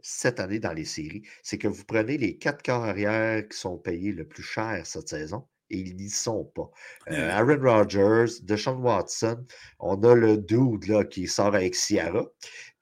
[0.00, 4.12] cette année dans les séries, c'est que vous prenez les quatre carrières qui sont payés
[4.12, 6.70] le plus cher cette saison et ils n'y sont pas.
[7.10, 9.46] Euh, Aaron Rodgers, Deshaun Watson,
[9.78, 12.26] on a le dude là, qui sort avec Ciara.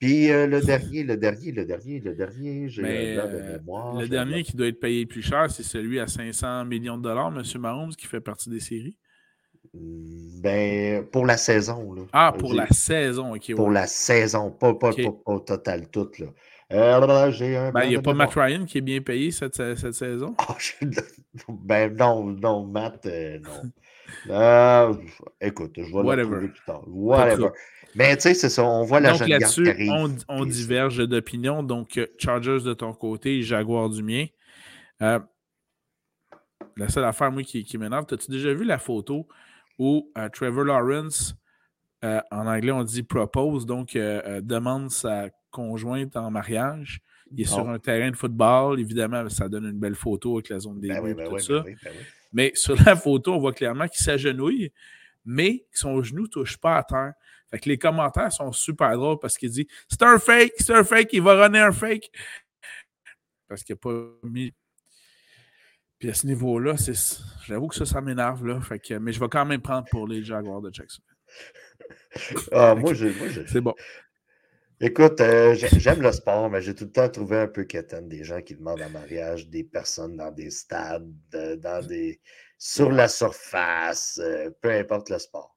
[0.03, 4.01] Puis euh, le dernier, le dernier, le dernier, le dernier, j'ai de mémoire.
[4.01, 7.29] Le dernier qui doit être payé plus cher, c'est celui à 500 millions de dollars,
[7.29, 7.45] M.
[7.61, 8.97] Mahomes, qui fait partie des séries.
[9.73, 11.93] Mmh, ben, pour la saison.
[11.93, 12.03] Là.
[12.13, 13.55] Ah, pour la saison, OK.
[13.55, 16.11] Pour la saison, pas, pas, pas, total tout.
[16.19, 16.27] Là.
[16.73, 19.55] Euh, j'ai un ben, il n'y a pas Matt Ryan qui est bien payé cette,
[19.55, 20.35] cette saison?
[20.49, 20.55] Oh,
[21.63, 23.71] ben non, non, Matt, euh, non.
[24.31, 24.95] Euh,
[25.41, 26.83] écoute, je vais le plus tard.
[26.89, 27.51] Whatever.
[27.95, 31.63] Mais tu sais, c'est ça, on voit la donc, là-dessus, on, on diverge d'opinion.
[31.63, 34.27] Donc, euh, Chargers de ton côté, Jaguar du mien.
[35.03, 35.21] Euh,
[36.77, 39.29] la seule affaire, moi, qui, qui m'énerve, as-tu déjà vu la photo
[39.79, 41.35] où euh, Trevor Lawrence,
[42.03, 47.01] en anglais, on dit propose, donc demande sa conjointe en mariage.
[47.31, 48.81] Il est sur un terrain de football.
[48.81, 51.61] Évidemment, ça donne une belle photo avec la zone des ben ben tout ça.
[51.61, 51.77] Ben
[52.33, 54.73] mais sur la photo, on voit clairement qu'il s'agenouille,
[55.25, 57.13] mais son genou ne touche pas à terre.
[57.53, 60.85] Fait que les commentaires sont super drôles parce qu'il dit C'est un fake, c'est un
[60.85, 62.11] fake, il va runner un fake.
[63.47, 64.55] Parce qu'il n'a pas mis.
[65.99, 66.75] Puis à ce niveau-là,
[67.47, 68.47] j'avoue que ça, ça m'énerve.
[68.47, 68.61] Là.
[68.61, 71.03] Fait que, mais je vais quand même prendre pour les Jaguars de Jackson.
[72.53, 73.09] Ah, moi, je,
[73.47, 73.75] C'est bon.
[74.81, 78.25] Écoute, euh, j'aime le sport, mais j'ai tout le temps trouvé un peu quétaine des
[78.25, 82.21] gens qui demandent en mariage des personnes dans des stades, dans des,
[82.59, 85.52] sur la surface, euh, peu importe le sport.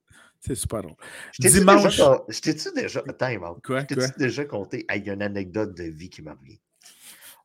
[0.45, 0.95] C'est super drôle.
[1.39, 2.01] Dimanche.
[2.29, 3.03] Je t'ai-tu déjà.
[3.07, 3.81] Attends, Quoi?
[3.81, 6.59] Je t'ai-tu déjà compté il y a une anecdote de vie qui m'a revient.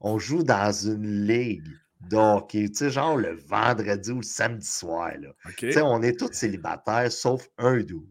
[0.00, 1.66] On joue dans une ligue
[2.08, 5.12] donc, tu sais, genre le vendredi ou le samedi soir.
[5.18, 5.34] Là.
[5.58, 8.08] Tu sais, on est tous célibataires sauf un doux.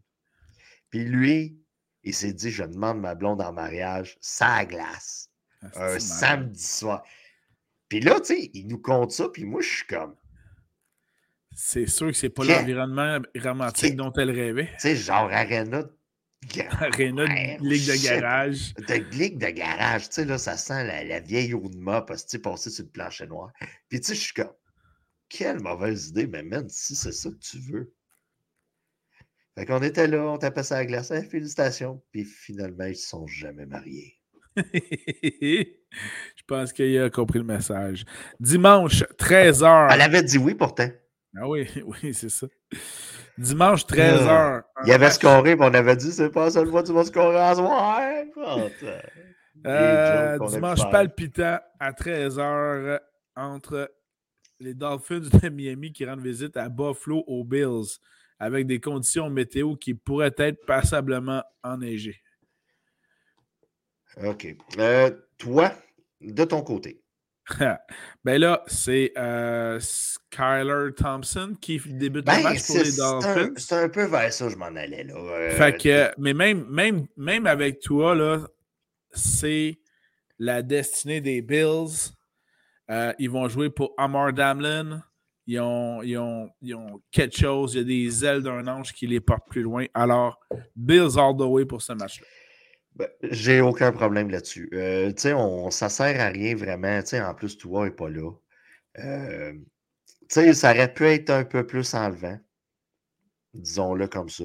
[0.89, 1.60] Puis lui,
[2.04, 5.30] il s'est dit Je demande ma blonde en mariage, ça glace.
[5.73, 7.04] Ah, un samedi soir.
[7.89, 10.15] Puis là, tu sais, il nous compte ça, puis moi, je suis comme.
[11.62, 14.69] C'est sûr que c'est pas l'environnement romantique dont elle rêvait.
[14.76, 15.84] Tu sais, genre Arena
[16.80, 18.74] Arena de ligue de garage.
[18.76, 22.24] De ligue de garage, tu sais, là, ça sent la, vieille eau de mop, parce
[22.24, 23.52] que tu passé sur le plancher noir.
[23.89, 24.54] Puis tu sais, je suis comme,
[25.28, 27.93] quelle mauvaise idée, mais même si c'est ça que tu veux.
[29.58, 32.02] Fait qu'on était là, on tapait ça à la glace, félicitations.
[32.13, 34.17] Puis finalement, ils ne se sont jamais mariés.
[34.56, 35.65] je
[36.48, 38.06] pense qu'il a compris le message.
[38.39, 39.89] Dimanche, 13h.
[39.91, 40.89] Elle avait dit oui pourtant.
[41.38, 42.48] Ah oui, oui, c'est ça.
[43.38, 44.63] Dimanche, 13h.
[44.84, 47.04] Il y avait scoré, mais on avait dit c'est pas ça le fois tu vas
[47.04, 48.02] scorer à soir.
[49.65, 53.00] Euh, dimanche palpitant à 13h
[53.36, 53.92] entre
[54.60, 58.00] les Dolphins de Miami qui rendent visite à Buffalo aux Bills
[58.39, 62.22] avec des conditions météo qui pourraient être passablement enneigées.
[64.24, 64.56] OK.
[64.78, 65.74] Euh, toi,
[66.22, 67.02] de ton côté?
[68.24, 73.54] ben là, c'est euh, Skyler Thompson qui débute le ben, match pour les Dolphins.
[73.58, 75.04] C'est un, peu vers ça que je m'en allais.
[75.04, 75.16] Là.
[75.16, 78.48] Euh, fait que, mais même, même, même avec toi, là,
[79.14, 79.80] c'est
[80.38, 82.14] la destinée des Bills.
[82.90, 85.04] Euh, ils vont jouer pour Amar Damlin.
[85.46, 87.74] Ils ont, ils, ont, ils ont, quelque chose.
[87.74, 89.86] Il y a des ailes d'un ange qui les portent plus loin.
[89.94, 90.40] Alors,
[90.76, 92.26] Bills all the way pour ce match-là.
[93.00, 94.70] Ben, j'ai aucun problème là-dessus.
[94.74, 97.00] Euh, tu sais, on, ça sert à rien vraiment.
[97.00, 98.30] Tu sais, en plus, toi n'est pas là.
[99.00, 102.38] Euh, tu sais, ça aurait pu être un peu plus enlevant.
[103.54, 104.44] Disons-le comme ça.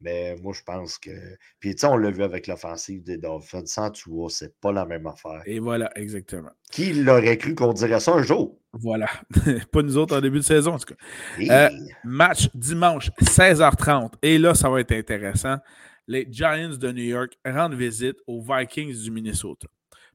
[0.00, 1.10] Mais moi, je pense que.
[1.58, 3.66] Puis, tu sais, on l'a vu avec l'offensive des Dolphins.
[3.66, 5.42] Sans vois, c'est pas la même affaire.
[5.44, 6.52] Et voilà, exactement.
[6.70, 8.56] Qui l'aurait cru qu'on dirait ça un jour?
[8.72, 9.08] Voilà.
[9.72, 11.00] pas nous autres en début de saison, en tout cas.
[11.40, 14.12] Euh, match dimanche, 16h30.
[14.22, 15.56] Et là, ça va être intéressant.
[16.08, 19.66] Les Giants de New York rendent visite aux Vikings du Minnesota.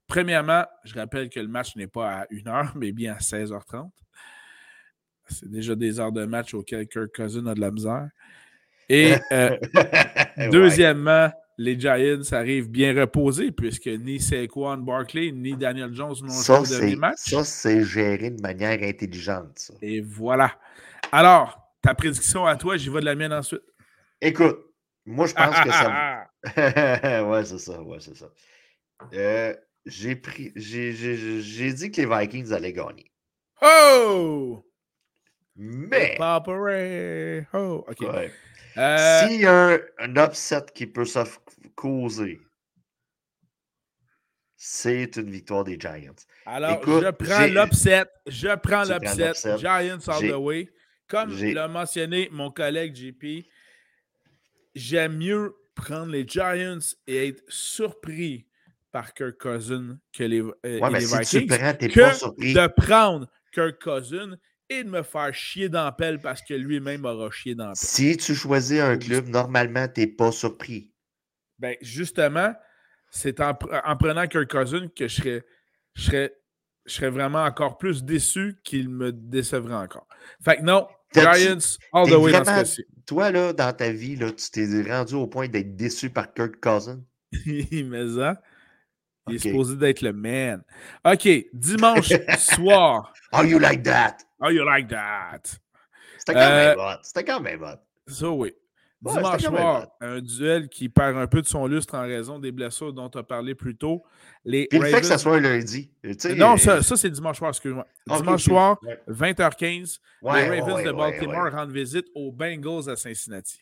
[0.07, 3.89] Premièrement, je rappelle que le match n'est pas à 1h, mais bien à 16h30.
[5.27, 8.09] C'est déjà des heures de match auxquelles Kirk Cousin a de la misère.
[8.89, 9.57] Et euh,
[10.51, 16.91] deuxièmement, les Giants arrivent bien reposés puisque ni Saquon Barkley ni Daniel Jones n'ont joué
[16.91, 17.19] de match.
[17.19, 19.71] Ça, c'est géré de manière intelligente.
[19.81, 20.57] Et voilà.
[21.11, 23.61] Alors, ta prédiction à toi, j'y vais de la mienne ensuite.
[24.19, 24.57] Écoute,
[25.05, 26.27] moi, je pense que ça.
[27.25, 27.81] ouais, c'est ça.
[27.81, 28.29] Ouais, c'est ça.
[29.13, 30.51] Euh, j'ai pris.
[30.55, 33.11] J'ai dit que les Vikings allaient gagner.
[33.61, 34.65] Oh!
[35.55, 36.17] Mais.
[37.53, 38.03] Oh, OK.
[38.77, 41.19] Euh, S'il y a un, upset qui peut se
[41.75, 42.39] causer,
[44.55, 46.15] c'est une victoire des Giants.
[46.45, 48.05] Alors, je prends l'upset.
[48.27, 49.57] Je prends l'upset.
[49.57, 50.69] Giants all the way.
[51.07, 53.45] Comme l'a mentionné mon collègue JP,
[54.75, 58.47] j'aime mieux prendre les Giants et être surpris
[58.91, 62.53] par Kirk Cousin que les, euh, ouais, mais si tu prends, que pas surpris.
[62.53, 64.35] de prendre Kirk Cousin
[64.69, 67.75] et de me faire chier dans pelle parce que lui-même aura chié dans pelle.
[67.75, 70.91] Si tu choisis un club, normalement, tu n'es pas surpris.
[71.59, 72.53] Ben, justement,
[73.11, 75.45] c'est en, prenant Kirk Cousin que je serais,
[75.95, 76.33] je serais,
[76.85, 80.07] je serais vraiment encore plus déçu qu'il me décevrait encore.
[80.43, 82.81] Fait que non, Giants all the way dans ce.
[83.05, 86.59] Toi, là, dans ta vie, là, tu t'es rendu au point d'être déçu par Kirk
[86.61, 87.01] Cousin?
[87.45, 88.41] Mais ça,
[89.27, 90.63] il est supposé d'être le man.
[91.05, 93.13] OK, dimanche soir.
[93.33, 94.17] How you like that?
[94.39, 95.41] How you like that?
[96.17, 96.99] C'était quand même euh, hot.
[97.03, 97.79] C'était quand même hot.
[98.07, 98.53] Ça, oui.
[99.01, 102.93] Dimanche soir, un duel qui perd un peu de son lustre en raison des blessures
[102.93, 104.03] dont tu as parlé plus tôt.
[104.45, 105.91] Les Puis le fait que ça soit un lundi.
[106.35, 107.85] non, ça, ça c'est dimanche soir, excuse-moi.
[108.07, 113.59] dimanche soir, 20h15, les Ravens de Baltimore rendent visite aux Bengals à Cincinnati.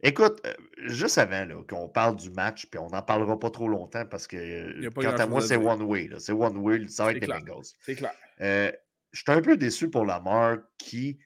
[0.00, 0.54] Écoute, euh,
[0.86, 4.88] juste avant qu'on parle du match, puis on n'en parlera pas trop longtemps parce que
[4.90, 6.08] quant à moi, c'est one way.
[6.18, 7.64] C'est one way, ça va être les Bengals.
[7.80, 8.12] C'est clair.
[8.40, 8.70] Euh,
[9.12, 11.18] je suis un peu déçu pour Lamar qui.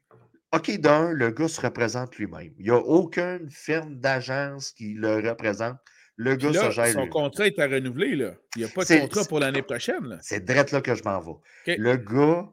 [0.55, 2.53] OK, d'un, le gars se représente lui-même.
[2.59, 5.79] Il n'y a aucune firme d'agence qui le représente.
[6.17, 6.93] Le gars se gère.
[6.93, 8.17] Son contrat est à renouveler.
[8.17, 8.35] Là.
[8.57, 10.19] Il n'y a pas de contrat pour l'année prochaine.
[10.21, 11.77] C'est direct là que je m'en vais.
[11.79, 12.47] Le gars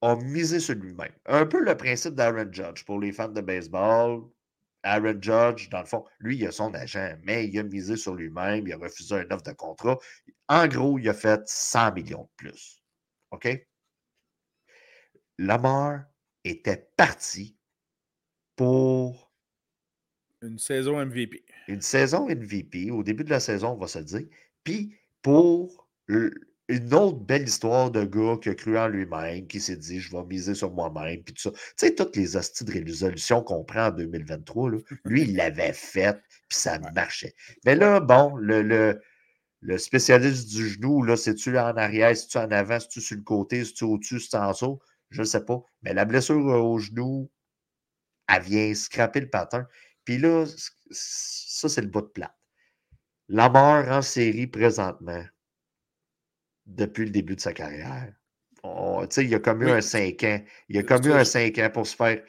[0.00, 1.12] a misé sur lui-même.
[1.26, 4.22] Un peu le principe d'Aaron Judge pour les fans de baseball
[4.84, 8.14] Aaron Judge, dans le fond, lui, il a son agent, mais il a misé sur
[8.14, 9.98] lui-même, il a refusé un offre de contrat.
[10.48, 12.82] En gros, il a fait 100 millions de plus.
[13.30, 13.48] OK?
[15.38, 16.04] Lamar
[16.48, 17.56] était parti
[18.56, 19.32] pour.
[20.42, 21.44] Une saison MVP.
[21.66, 24.26] Une saison MVP, au début de la saison, on va se dire.
[24.62, 25.88] Puis pour
[26.68, 30.12] une autre belle histoire de gars qui a cru en lui-même, qui s'est dit je
[30.12, 31.50] vais miser sur moi-même, puis tout ça.
[31.50, 34.70] Tu sais, toutes les hosties de résolution qu'on prend en 2023,
[35.04, 37.34] lui, il l'avait fait, puis ça marchait.
[37.64, 39.00] Mais là, bon, le,
[39.60, 43.64] le, spécialiste du genou, là, c'est-tu en arrière, c'est-tu en avant, c'est-tu sur le côté,
[43.64, 44.78] c'est-tu au-dessus, c'est en dessous,
[45.10, 45.62] je ne sais pas.
[45.82, 47.30] Mais la blessure au genou,
[48.28, 49.66] elle vient scraper le patin.
[50.04, 50.46] Puis là,
[50.90, 52.34] ça, c'est le bout de plate.
[53.28, 55.22] La mort en série présentement,
[56.68, 58.12] depuis le début de sa carrière.
[58.64, 60.40] il a comme eu un 5 ans.
[60.68, 62.22] Il a comme eu un 5 ans pour se faire.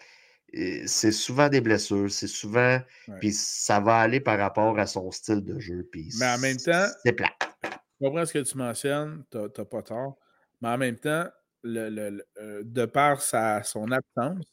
[0.85, 2.79] C'est souvent des blessures, c'est souvent.
[3.19, 5.87] Puis ça va aller par rapport à son style de jeu.
[5.91, 6.87] Puis Mais en même temps.
[7.05, 7.31] C'est plat.
[7.63, 10.17] Je comprends ce que tu mentionnes, tu n'as pas tort.
[10.61, 11.27] Mais en même temps,
[11.63, 14.45] le, euh, de par sa, son absence,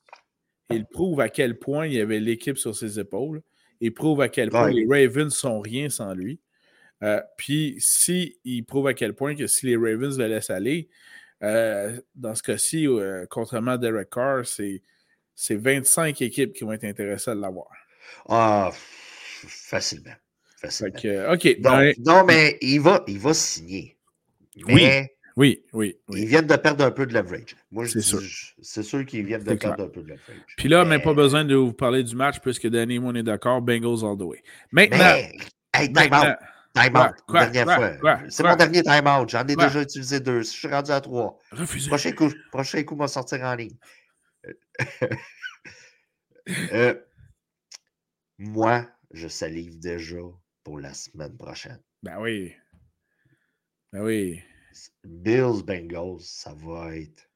[0.71, 3.43] il prouve à quel point il y avait l'équipe sur ses épaules.
[3.81, 6.41] Il prouve à quel point les Ravens sont rien sans lui.
[7.03, 10.89] Euh, puis, s'il il prouve à quel point que si les Ravens le laissent aller,
[11.43, 14.83] euh, dans ce cas-ci, euh, contrairement à Derek Carr, c'est,
[15.51, 17.69] 25 équipes qui vont être intéressées à l'avoir.
[18.29, 20.15] Ah, facilement.
[20.57, 21.33] facilement.
[21.33, 21.61] OK.
[21.61, 23.99] Ben non, mais il va, il va signer.
[24.69, 24.89] oui.
[25.37, 27.57] Oui, oui, Ils viennent de perdre un peu de leverage.
[27.71, 28.23] Moi, c'est sûr.
[28.63, 30.41] C'est sûr qu'ils viennent de perdre un peu de leverage.
[30.57, 33.15] Puis là, même pas besoin de vous parler du match puisque Danny et moi, on
[33.17, 33.61] est d'accord.
[33.61, 34.43] Bengals all the way.
[34.73, 35.15] Maintenant.
[35.95, 36.37] maintenant
[36.77, 36.93] Time
[37.53, 38.21] dernière fois.
[38.29, 39.29] C'est mon dernier time out.
[39.31, 40.39] J'en ai déjà utilisé deux.
[40.39, 41.39] Je suis rendu à trois.
[41.51, 41.89] Refusé.
[41.89, 43.77] Prochain coup, prochain coup, va sortir en ligne.
[46.73, 46.95] Euh,
[48.39, 50.21] moi, je salive déjà
[50.63, 51.81] pour la semaine prochaine.
[52.05, 52.55] Ben oui.
[53.93, 54.41] Ben oui.
[55.05, 57.31] Bills Bengals, ça va être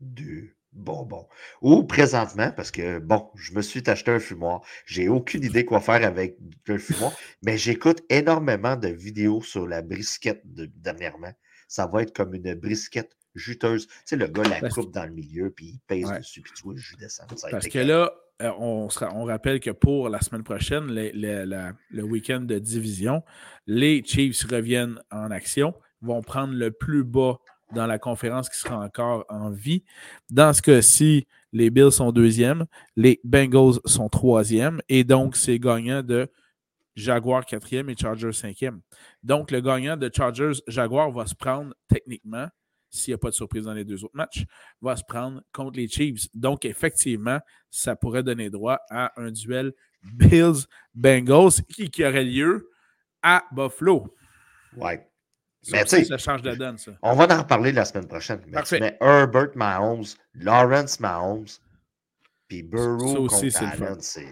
[0.00, 1.26] deux bon, bon.
[1.60, 4.62] Ou présentement, parce que, bon, je me suis acheté un fumoir.
[4.86, 6.36] J'ai aucune idée quoi faire avec
[6.68, 11.32] un fumoir, mais j'écoute énormément de vidéos sur la brisquette de, dernièrement.
[11.68, 13.86] Ça va être comme une brisquette juteuse.
[13.86, 16.64] Tu sais, le gars la coupe dans le milieu, puis il pèse dessus, puis tu
[16.64, 17.24] vois, je descends.
[17.50, 22.58] parce que là, euh, on, on, rappelle que pour la semaine prochaine, le week-end de
[22.58, 23.22] division,
[23.66, 27.38] les Chiefs reviennent en action, vont prendre le plus bas
[27.72, 29.82] dans la conférence qui sera encore en vie.
[30.30, 36.02] Dans ce cas-ci, les Bills sont deuxième, les Bengals sont troisième, et donc c'est gagnant
[36.02, 36.30] de
[36.94, 38.80] Jaguar quatrième et Chargers cinquième.
[39.22, 42.48] Donc le gagnant de Chargers Jaguar va se prendre techniquement,
[42.90, 44.44] s'il n'y a pas de surprise dans les deux autres matchs,
[44.82, 46.28] va se prendre contre les Chiefs.
[46.34, 47.38] Donc effectivement,
[47.70, 52.70] ça pourrait donner droit à un duel Bills-Bengals qui, qui aurait lieu
[53.22, 54.14] à Buffalo.
[54.76, 55.08] Ouais.
[55.70, 56.92] Mais ça, ça change de donne, ça.
[57.02, 58.40] On va en reparler la semaine prochaine.
[58.48, 61.46] Mais tu mets Herbert Mahomes, Lawrence Mahomes,
[62.48, 64.26] puis Burrow ça aussi, contre Allen, c'est...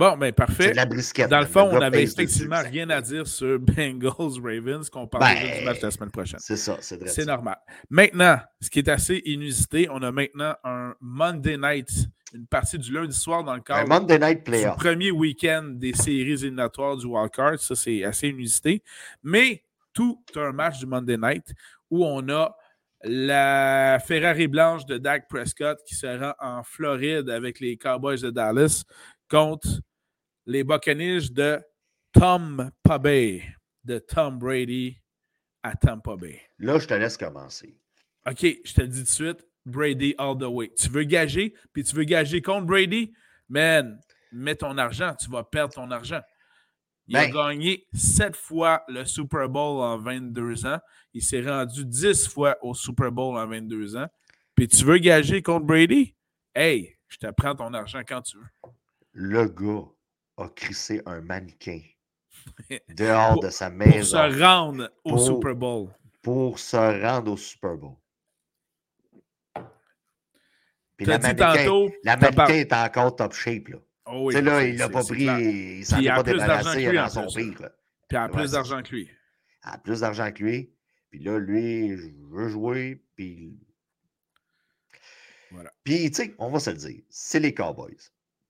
[0.00, 0.72] Bon, ben parfait.
[0.72, 5.24] La Dans le fond, on n'avait effectivement rien à dire sur Bengals Ravens qu'on parle
[5.24, 6.40] ben, du match la semaine prochaine.
[6.40, 7.58] C'est ça, c'est C'est normal.
[7.90, 11.90] Maintenant, ce qui est assez inusité, on a maintenant un Monday night,
[12.32, 16.32] une partie du lundi soir dans le cadre Monday night du premier week-end des séries
[16.32, 17.58] éliminatoires du wildcard.
[17.58, 18.82] Ça, c'est assez inusité.
[19.22, 21.52] Mais tout un match du Monday Night
[21.90, 22.54] où on a
[23.02, 28.30] la Ferrari blanche de Dak Prescott qui se rend en Floride avec les Cowboys de
[28.30, 28.84] Dallas
[29.28, 29.68] contre
[30.46, 31.60] les Buccaneers de
[32.12, 33.42] Tom Bay,
[33.84, 34.98] de Tom Brady
[35.62, 36.40] à Tampa Bay.
[36.58, 37.78] Là, je te laisse commencer.
[38.26, 40.70] OK, je te le dis tout de suite, Brady all the way.
[40.76, 43.12] Tu veux gager, puis tu veux gager contre Brady,
[43.48, 44.00] man,
[44.32, 46.20] mets ton argent, tu vas perdre ton argent.
[47.10, 50.78] Il a ben gagné sept fois le Super Bowl en 22 ans.
[51.12, 54.06] Il s'est rendu 10 fois au Super Bowl en 22 ans.
[54.54, 56.14] Puis tu veux gager contre Brady?
[56.54, 58.46] Hey, je te prends ton argent quand tu veux.
[59.10, 59.88] Le gars
[60.36, 61.80] a crissé un mannequin
[62.90, 63.98] dehors de sa maison.
[63.98, 65.88] Pour se rendre au Super Bowl.
[66.22, 67.96] Pour se rendre au Super Bowl.
[70.96, 73.66] Puis la mannequin, la mannequin est encore top shape.
[73.66, 73.78] Là.
[74.12, 77.54] Oh oui, là, il l'a pas pris, il s'en est pas débarrassé dans son pire.
[77.56, 77.68] Puis
[78.10, 79.10] il a plus d'argent que lui.
[79.64, 80.70] Il a plus d'argent que lui.
[81.10, 83.02] Puis là, lui, je veux jouer.
[83.14, 83.58] Puis.
[85.50, 85.70] Voilà.
[85.84, 87.96] Puis, tu sais, on va se le dire, c'est les Cowboys.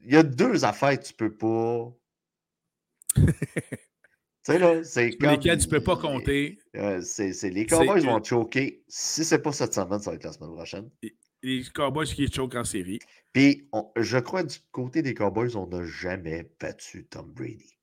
[0.00, 1.92] Il y a deux affaires que tu peux pas.
[3.16, 3.24] tu
[4.42, 5.30] sais, là, c'est comme.
[5.30, 6.58] Lesquelles tu peux pas compter.
[6.76, 8.84] Euh, c'est les Cowboys vont choquer.
[8.88, 10.90] Si c'est pas cette semaine, ça va être la semaine prochaine
[11.42, 13.00] les Cowboys qui choquent en série.
[13.32, 17.78] Puis, je crois du côté des Cowboys, on n'a jamais battu Tom Brady.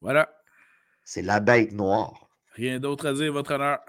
[0.00, 0.32] Voilà.
[1.04, 2.28] C'est la bête noire.
[2.52, 3.80] Rien d'autre à dire, votre honneur.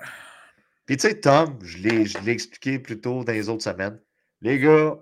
[0.85, 3.99] Puis, tu sais, Tom, je l'ai expliqué plus tôt dans les autres semaines.
[4.41, 4.97] Les gars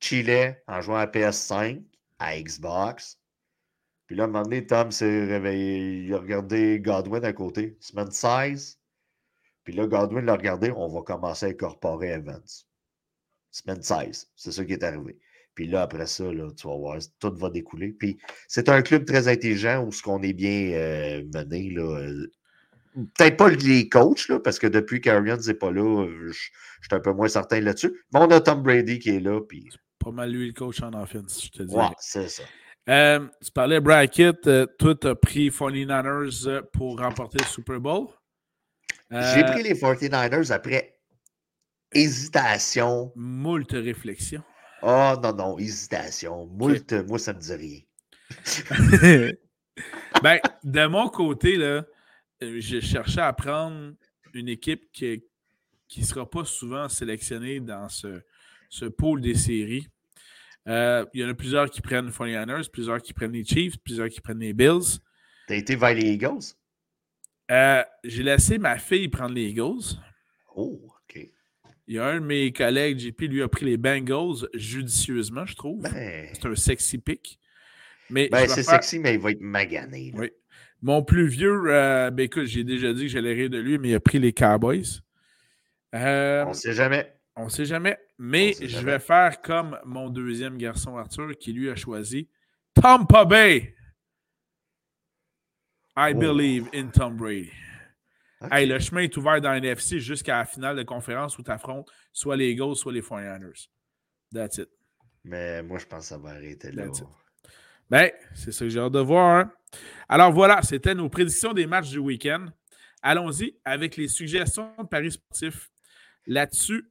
[0.00, 1.82] chillaient en jouant à PS5,
[2.18, 3.18] à Xbox.
[4.06, 6.04] Puis là, à un moment donné, Tom s'est réveillé.
[6.04, 7.76] Il a regardé Godwin à côté.
[7.80, 8.78] Semaine 16,
[9.64, 12.42] puis là, Godwin l'a regardé, on va commencer à incorporer Evans.
[13.50, 15.18] Semaine 16, c'est ça qui est arrivé.
[15.54, 17.92] Puis là, après ça, là, tu vas voir, tout va découler.
[17.92, 21.70] Puis c'est un club très intelligent où ce qu'on est bien euh, mené.
[21.70, 22.30] Là, euh,
[23.14, 26.50] peut-être pas les coachs, là, parce que depuis qu'Arians n'est pas là, je, suis
[26.90, 27.92] un peu moins certain là-dessus.
[28.12, 29.40] Mais on a Tom Brady qui est là.
[29.42, 29.68] Puis...
[29.98, 31.74] Pas mal lui le coach en offense, je te dis.
[31.74, 32.42] Ouais, c'est ça.
[32.88, 34.40] Euh, tu parlais bracket,
[34.78, 38.08] toi, tu as pris 49ers pour remporter le Super Bowl.
[39.12, 40.98] J'ai pris les 49ers après
[41.92, 43.12] hésitation.
[43.14, 44.42] Moult réflexion.
[44.82, 46.46] Oh non, non, hésitation.
[46.46, 49.32] Moult, moi, ça ne me dit rien.
[50.22, 51.84] ben, de mon côté, là,
[52.42, 53.92] euh, je cherchais à prendre
[54.34, 55.22] une équipe qui
[55.96, 58.22] ne sera pas souvent sélectionnée dans ce,
[58.70, 59.86] ce pôle des séries.
[60.68, 63.76] Euh, il y en a plusieurs qui prennent les 49ers, plusieurs qui prennent les Chiefs,
[63.84, 64.98] plusieurs qui prennent les Bills.
[65.46, 66.54] T'as été vers les Eagles?
[67.52, 69.98] Euh, j'ai laissé ma fille prendre les Eagles.
[70.56, 71.28] Oh, OK.
[71.86, 75.54] Il y a un de mes collègues, JP, lui a pris les Bengals judicieusement, je
[75.54, 75.82] trouve.
[75.82, 76.28] Ben.
[76.32, 77.38] C'est un sexy pick.
[78.08, 80.12] Ben, c'est sexy, mais il va être magané.
[80.14, 80.30] Oui.
[80.80, 83.90] Mon plus vieux, euh, ben écoute, j'ai déjà dit que j'allais rire de lui, mais
[83.90, 85.00] il a pris les Cowboys.
[85.94, 87.14] Euh, on ne sait jamais.
[87.36, 87.98] On ne sait jamais.
[88.18, 92.28] Mais je vais faire comme mon deuxième garçon Arthur qui lui a choisi
[92.74, 93.74] Tampa Bay.
[95.96, 97.52] I believe in Tom Brady.
[98.50, 101.88] Hey, le chemin est ouvert dans NFC jusqu'à la finale de conférence où tu affrontes
[102.12, 103.68] soit les Eagles, soit les 49ers.
[104.32, 104.68] That's it.
[105.22, 106.86] Mais moi, je pense que ça va arrêter là.
[107.88, 109.38] Ben, c'est ça que j'ai hâte de voir.
[109.38, 109.52] Hein.
[110.08, 112.46] Alors voilà, c'était nos prédictions des matchs du week-end.
[113.02, 115.70] Allons-y avec les suggestions de paris sportifs.
[116.26, 116.90] Là-dessus,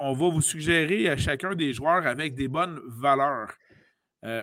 [0.00, 3.52] on va vous suggérer à chacun des joueurs avec des bonnes valeurs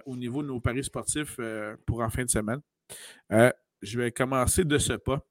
[0.05, 1.37] au niveau de nos paris sportifs
[1.85, 2.61] pour en fin de semaine.
[3.81, 5.25] Je vais commencer de ce pas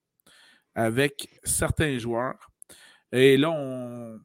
[0.75, 2.51] avec certains joueurs.
[3.13, 4.21] Et là, on,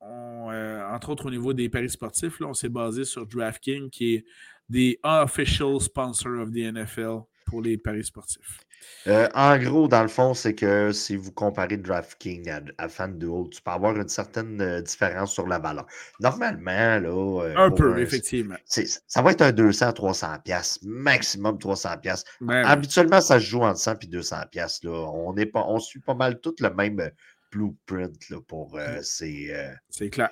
[0.00, 4.24] entre autres au niveau des paris sportifs, là, on s'est basé sur DraftKings, qui est
[4.70, 8.60] the official sponsor of the NFL pour les paris sportifs.
[9.06, 13.48] Euh, en gros, dans le fond, c'est que si vous comparez DraftKings à, à FanDuel,
[13.50, 15.86] tu peux avoir une certaine euh, différence sur la valeur.
[16.20, 17.42] Normalement, là.
[17.44, 18.56] Euh, un peu, effectivement.
[18.66, 22.24] Ça va être un 200 à 300 pièces, maximum 300 pièces.
[22.40, 24.80] Ben Habituellement, ça se joue entre 100 et 200 pièces.
[24.84, 27.10] On, on suit pas mal tout le même
[27.50, 29.54] blueprint là, pour ces.
[29.90, 30.30] c'est clair.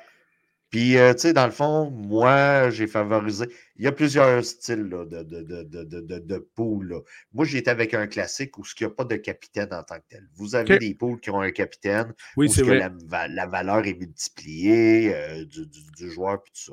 [0.70, 3.46] Puis, tu sais, dans le fond, moi, j'ai favorisé.
[3.76, 7.02] Il y a plusieurs styles de, de, de, de, de pool.
[7.32, 10.04] Moi, j'étais avec un classique où il n'y a pas de capitaine en tant que
[10.08, 10.28] tel.
[10.36, 13.94] Vous avez des pools qui ont un capitaine, oui, où que la, la, valeur est
[13.94, 16.72] multipliée euh, du, du, joueur et tout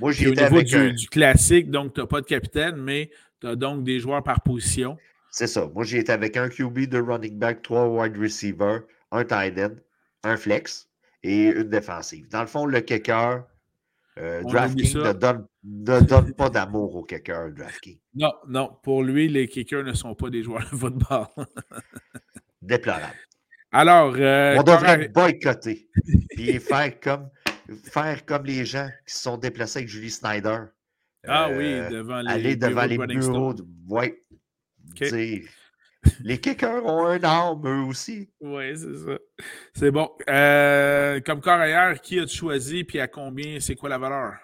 [0.00, 0.92] Moi, j'étais avec du, un...
[0.92, 3.10] du classique, donc tu n'as pas de capitaine, mais
[3.40, 4.98] tu as donc des joueurs par position.
[5.30, 5.70] C'est ça.
[5.72, 8.82] Moi, j'ai été avec un QB, deux running back, trois wide receivers,
[9.12, 9.76] un tight end,
[10.24, 10.87] un flex
[11.28, 12.26] et une défensive.
[12.28, 13.44] Dans le fond, le kicker,
[14.18, 17.98] euh, DraftKings ne donne, ne donne pas d'amour au kicker, DraftKings.
[18.14, 18.70] Non, non.
[18.82, 21.26] Pour lui, les kickers ne sont pas des joueurs de football.
[22.62, 23.14] Déplorable.
[23.70, 24.14] Alors.
[24.16, 25.88] Euh, On devrait boycotter.
[26.30, 27.28] puis faire comme,
[27.84, 30.60] faire comme les gens qui se sont déplacés avec Julie Snyder.
[31.26, 33.52] Ah oui, euh, devant les, aller devant les bureaux.
[33.52, 34.22] De, ouais.
[36.22, 38.30] Les kickers ont un arme, eux aussi.
[38.40, 39.18] Oui, c'est ça.
[39.74, 40.10] C'est bon.
[40.28, 43.60] Euh, comme corps ailleurs, qui as-tu choisi puis à combien?
[43.60, 44.34] C'est quoi la valeur?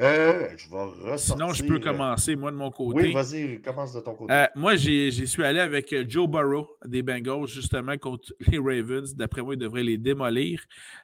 [0.00, 0.76] Euh, je vais
[1.12, 1.18] ressortir.
[1.18, 3.06] Sinon, je peux commencer, moi, de mon côté.
[3.06, 4.32] Oui, vas-y, commence de ton côté.
[4.32, 9.14] Euh, moi, j'y suis allé avec Joe Burrow des Bengals, justement, contre les Ravens.
[9.14, 10.60] D'après moi, il devrait les démolir.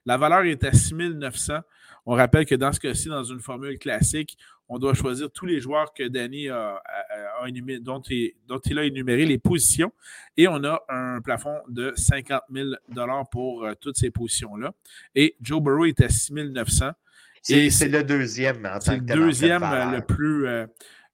[0.07, 1.59] La valeur est à 6900.
[2.07, 4.37] On rappelle que dans ce cas-ci, dans une formule classique,
[4.71, 6.81] on doit choisir tous les joueurs que Danny a,
[7.47, 9.93] énuméré, dont, il, a énuméré les positions.
[10.37, 12.71] Et on a un plafond de 50 000
[13.33, 14.73] pour euh, toutes ces positions-là.
[15.17, 16.93] Et Joe Burrow est à 6 900.
[17.43, 20.67] C'est le deuxième en C'est le deuxième euh, le plus, euh,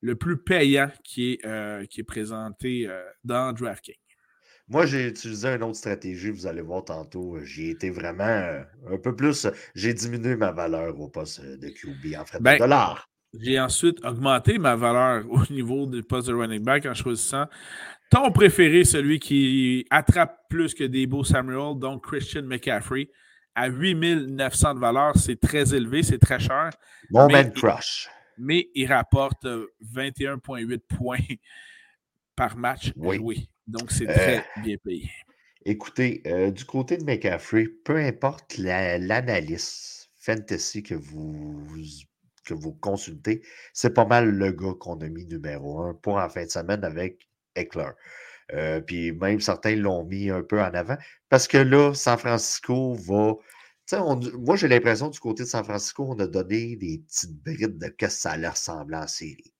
[0.02, 2.88] le plus payant qui est, qui est présenté
[3.24, 3.94] dans DraftKings.
[4.68, 7.38] Moi, j'ai utilisé une autre stratégie, vous allez voir tantôt.
[7.44, 9.46] J'ai été vraiment un peu plus.
[9.76, 13.08] J'ai diminué ma valeur au poste de QB en fait ben, de dollars.
[13.40, 17.46] J'ai ensuite augmenté ma valeur au niveau du poste de running back en choisissant
[18.10, 23.10] ton préféré, celui qui attrape plus que des beaux Samuel, donc Christian McCaffrey.
[23.54, 26.70] À 8900 de valeur, c'est très élevé, c'est très cher.
[27.10, 28.08] Mon man crush.
[28.38, 31.18] Mais il rapporte 21,8 points
[32.36, 33.48] par match oui.
[33.66, 35.10] Donc, c'est très euh, bien payé.
[35.64, 41.66] Écoutez, euh, du côté de McCaffrey, peu importe l'analyse fantasy que vous
[42.46, 43.42] que vous consultez,
[43.72, 46.84] c'est pas mal le gars qu'on a mis numéro un pour en fin de semaine
[46.84, 47.90] avec Eckler.
[48.52, 50.96] Euh, puis même certains l'ont mis un peu en avant
[51.28, 53.34] parce que là, San Francisco va.
[54.38, 57.86] moi, j'ai l'impression du côté de San Francisco, on a donné des petites brides de
[57.86, 59.52] ce que ça allait ressembler en série.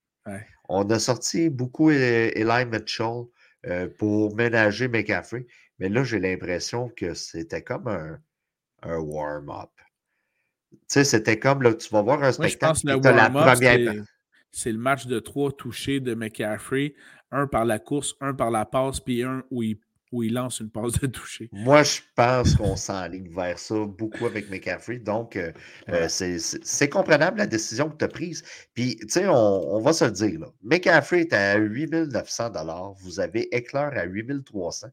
[0.69, 3.25] On a sorti beaucoup Eli Mitchell
[3.67, 5.47] euh, pour ménager McCaffrey,
[5.79, 8.19] mais là, j'ai l'impression que c'était comme un,
[8.83, 9.71] un warm-up.
[10.81, 12.81] Tu sais, c'était comme, là, tu vas voir un spectacle.
[12.85, 14.05] Moi, je pense la première...
[14.53, 16.95] c'est le match de trois touchés de McCaffrey.
[17.33, 19.79] Un par la course, un par la passe, puis un où il,
[20.13, 21.49] où il lance une passe de toucher.
[21.53, 24.99] Moi, je pense qu'on s'enligne vers ça beaucoup avec McCaffrey.
[24.99, 25.53] Donc, euh,
[25.89, 28.45] euh, c'est comprenable la décision que tu as prise.
[28.75, 30.41] Puis, tu sais, on, va se le dire.
[30.41, 30.47] Là.
[30.63, 32.53] McCaffrey est à 8900
[33.01, 34.89] Vous avez Eclair à 8300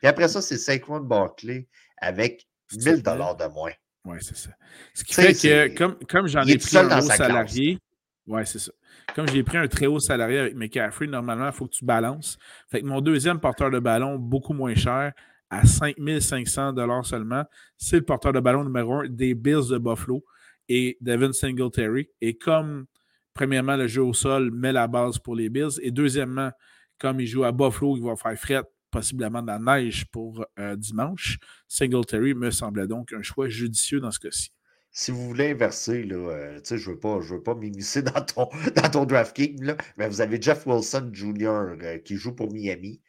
[0.00, 1.66] Puis après ça, c'est Saquon Barkley
[1.96, 3.72] avec 1000 de moins.
[4.08, 4.50] Oui, c'est ça.
[4.94, 7.78] Ce qui fait que, comme, comme j'en ai pris un haut salarié,
[8.26, 8.72] ouais, c'est ça.
[9.14, 12.38] Comme j'ai pris un très haut salarié avec McCaffrey, normalement, il faut que tu balances.
[12.70, 15.12] Fait que mon deuxième porteur de ballon, beaucoup moins cher,
[15.50, 17.44] à 5500 seulement,
[17.76, 20.24] c'est le porteur de ballon numéro un des Bills de Buffalo
[20.70, 22.08] et Devin Singletary.
[22.22, 22.86] Et comme,
[23.34, 26.50] premièrement, le jeu au sol met la base pour les Bills, et deuxièmement,
[26.98, 30.76] comme il joue à Buffalo, il va faire fret possiblement de la neige pour euh,
[30.76, 31.38] dimanche.
[31.66, 34.50] Singletary me semblait donc un choix judicieux dans ce cas-ci.
[34.90, 38.24] Si vous voulez inverser, là, euh, je ne veux pas, je veux pas m'immiscer dans
[38.24, 41.48] ton, dans ton DraftKings, mais vous avez Jeff Wilson Jr.
[41.48, 43.00] Euh, qui joue pour Miami.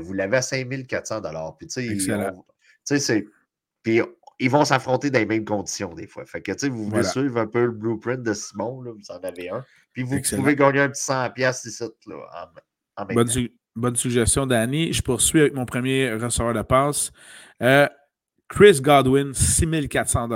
[0.00, 1.22] vous l'avez à 5400
[1.58, 3.26] Puis, tu sais,
[3.82, 4.00] Puis,
[4.40, 6.24] ils vont s'affronter dans les mêmes conditions des fois.
[6.24, 9.50] Fait que, vous voulez suivre un peu le blueprint de Simon, là, vous en avez
[9.50, 9.64] un.
[9.92, 12.16] Puis, vous pouvez gagner un petit 100$ ici, là,
[12.96, 13.40] en, en même temps.
[13.76, 14.92] Bonne suggestion, Danny.
[14.92, 17.10] Je poursuis avec mon premier receveur de passe.
[17.60, 17.88] Euh,
[18.48, 20.28] Chris Godwin, 6400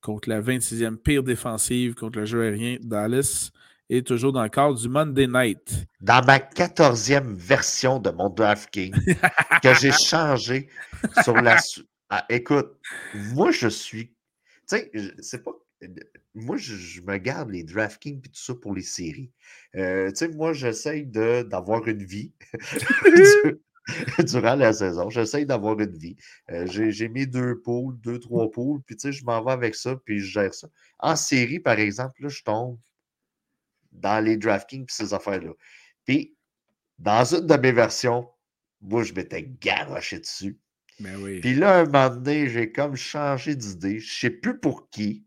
[0.00, 2.76] contre la 26e pire défensive contre le jeu aérien.
[2.82, 3.50] Dallas
[3.88, 5.86] est toujours dans le cadre du Monday Night.
[6.00, 8.94] Dans ma 14e version de mon DraftKings,
[9.62, 10.68] que j'ai changé
[11.22, 11.58] sur la.
[12.10, 12.72] Ah, écoute,
[13.14, 14.08] moi, je suis.
[14.68, 15.52] Tu sais, c'est pas.
[16.34, 19.30] Moi, je, me garde les DraftKings et tout ça pour les séries.
[19.76, 22.32] Euh, tu sais, moi, j'essaye d'avoir une vie.
[24.24, 25.10] durant la saison.
[25.10, 26.16] J'essaye d'avoir une vie.
[26.50, 29.74] Euh, j'ai mis deux poules, deux, trois poules, puis tu sais, je m'en vais avec
[29.74, 30.68] ça, puis je gère ça.
[30.98, 32.78] En série, par exemple, là, je tombe
[33.92, 35.52] dans les DraftKings puis ces affaires-là.
[36.04, 36.36] Puis,
[36.98, 38.28] dans une de mes versions,
[38.80, 40.58] moi, je m'étais garoché dessus.
[41.00, 41.40] Ben oui.
[41.40, 43.98] Puis là, un moment donné, j'ai comme changé d'idée.
[43.98, 45.24] Je ne sais plus pour qui.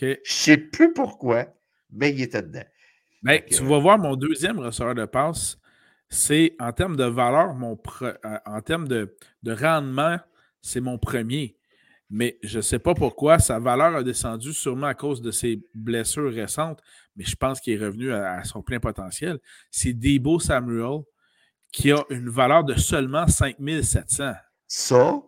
[0.00, 1.46] Je ne sais plus pourquoi,
[1.90, 2.64] mais il était dedans.
[3.22, 5.58] Ben, tu vas voir mon deuxième receveur de passe
[6.14, 8.14] c'est en termes de valeur, mon euh,
[8.46, 9.16] en termes de,
[9.46, 10.18] rendement,
[10.62, 11.56] c'est mon premier.
[12.10, 15.60] Mais je ne sais pas pourquoi sa valeur a descendu, sûrement à cause de ses
[15.74, 16.80] blessures récentes,
[17.16, 19.38] mais je pense qu'il est revenu à, son plein potentiel.
[19.70, 21.00] C'est Debo Samuel
[21.72, 24.34] qui a une valeur de seulement 5700.
[24.68, 25.20] Ça,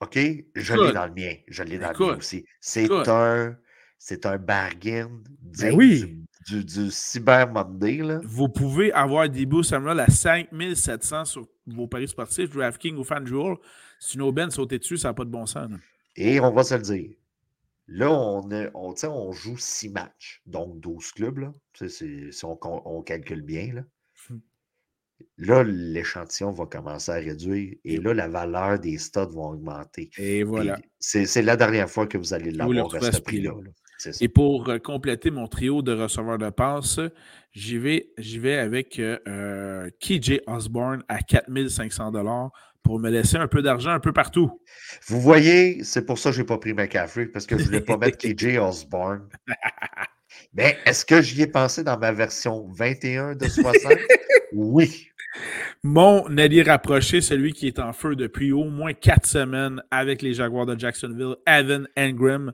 [0.00, 0.18] OK,
[0.54, 1.34] je l'ai dans le mien.
[1.48, 2.44] Je l'ai dans le mien aussi.
[2.60, 3.56] C'est un,
[3.98, 5.10] c'est un bargain
[5.58, 6.18] ben oui
[6.48, 7.98] du, du Cyber Monday.
[7.98, 8.20] Là.
[8.24, 13.56] Vous pouvez avoir des boosts à 5700 sur vos paris sportifs, DraftKings ou FanDuel.
[13.98, 15.70] C'est une aubaine, sauter dessus, ça n'a pas de bon sens.
[16.16, 17.10] Et on va se le dire.
[17.88, 21.38] Là, on, on, on joue 6 matchs, donc 12 clubs.
[21.38, 21.52] Là.
[21.88, 23.72] Si on, on, calcule bien.
[23.74, 23.84] Là,
[24.30, 24.40] hum.
[25.38, 30.10] là l'échantillon va commencer à réduire et là, la valeur des stocks va augmenter.
[30.18, 30.78] Et voilà.
[30.98, 33.52] C'est la dernière fois que vous allez l'avoir à ce prix-là.
[33.62, 33.70] là
[34.20, 37.00] et pour euh, compléter mon trio de receveurs de passe,
[37.52, 42.12] j'y vais, vais avec euh, KJ Osborne à 4500
[42.82, 44.62] pour me laisser un peu d'argent un peu partout.
[45.08, 47.66] Vous voyez, c'est pour ça que je n'ai pas pris McCaffrey, parce que je ne
[47.66, 49.28] voulais pas mettre KJ Osborne.
[50.54, 53.92] Mais est-ce que j'y ai pensé dans ma version 21 de 60?
[54.52, 55.08] oui.
[55.82, 60.34] Mon allié rapproché, celui qui est en feu depuis au moins quatre semaines avec les
[60.34, 62.52] Jaguars de Jacksonville, Evan Engram,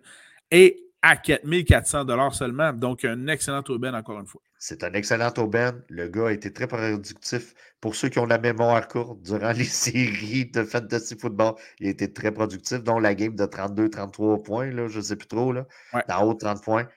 [0.51, 2.73] est à 4400 dollars seulement.
[2.73, 4.41] Donc, un excellent aubaine, encore une fois.
[4.59, 5.83] C'est un excellent aubaine.
[5.91, 7.55] Le gars a été très productif.
[7.83, 11.91] Pour ceux qui ont la mémoire courte, durant les séries de fantasy football, il a
[11.91, 12.83] été très productif.
[12.83, 15.67] Dont la game de 32-33 points, là, je ne sais plus trop, là,
[16.09, 16.89] dans haut 30 points.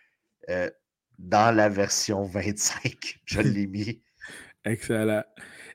[0.50, 0.70] Euh,
[1.20, 4.02] dans la version 25, je l'ai mis.
[4.64, 5.24] Excellent.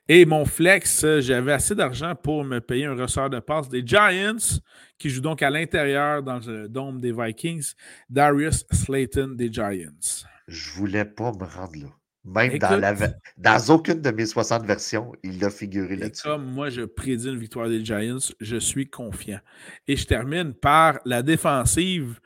[0.09, 4.59] Et mon flex, j'avais assez d'argent pour me payer un ressort de passe des Giants,
[4.97, 7.71] qui joue donc à l'intérieur dans le dôme des Vikings,
[8.09, 10.27] Darius Slayton des Giants.
[10.49, 11.87] Je voulais pas me rendre là.
[12.25, 12.95] Même dans, la,
[13.37, 16.23] dans aucune de mes 60 versions, il a figuré là-dessus.
[16.23, 19.39] Comme moi, je prédis une victoire des Giants, je suis confiant.
[19.87, 22.19] Et je termine par la défensive.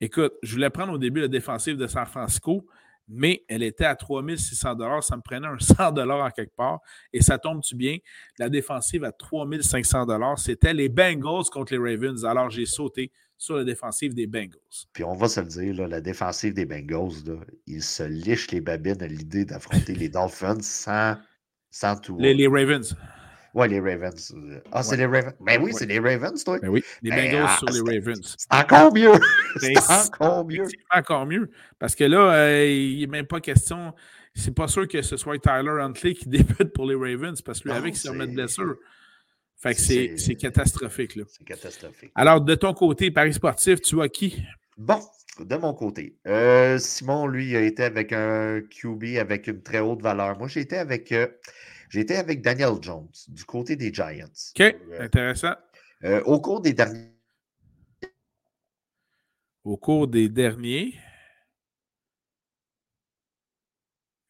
[0.00, 2.66] Écoute, je voulais prendre au début la défensive de San Francisco
[3.10, 6.80] mais elle était à 3600 Ça me prenait un 100 en quelque part.
[7.12, 7.98] Et ça tombe-tu bien?
[8.38, 12.24] La défensive à 3500 c'était les Bengals contre les Ravens.
[12.24, 14.60] Alors, j'ai sauté sur la défensive des Bengals.
[14.92, 19.02] Puis on va se le dire, la défensive des Bengals, ils se lichent les babines
[19.02, 21.16] à l'idée d'affronter les Dolphins sans,
[21.70, 22.18] sans tout.
[22.18, 22.94] les Ravens.
[23.54, 24.34] Ouais, les Ravens.
[24.70, 25.34] Ah, c'est les Ravens.
[25.40, 26.58] Ben oui, c'est les Ravens, toi.
[26.60, 28.36] Ben oui, les ben, Bengals ah, sur les Ravens.
[28.38, 29.12] C'est encore mieux.
[29.56, 30.64] c'est encore mieux.
[30.68, 31.50] C'est encore mieux.
[31.78, 33.92] Parce que là, euh, il n'est même pas question.
[34.34, 37.68] C'est pas sûr que ce soit Tyler Huntley qui débute pour les Ravens parce que
[37.68, 38.76] lui, avec, il se remet de blessure.
[39.56, 41.16] Fait que c'est catastrophique.
[41.16, 41.24] là.
[41.28, 42.12] C'est catastrophique.
[42.14, 44.42] Alors, de ton côté, Paris sportif, tu as qui?
[44.78, 45.00] Bon,
[45.38, 46.16] de mon côté.
[46.26, 50.38] Euh, Simon, lui, a été avec un QB avec une très haute valeur.
[50.38, 51.12] Moi, j'ai été avec.
[51.12, 51.26] Euh,
[51.90, 54.30] J'étais avec Daniel Jones du côté des Giants.
[54.54, 55.54] OK, euh, intéressant.
[56.04, 57.12] Euh, au cours des derniers.
[59.64, 60.96] Au cours des derniers.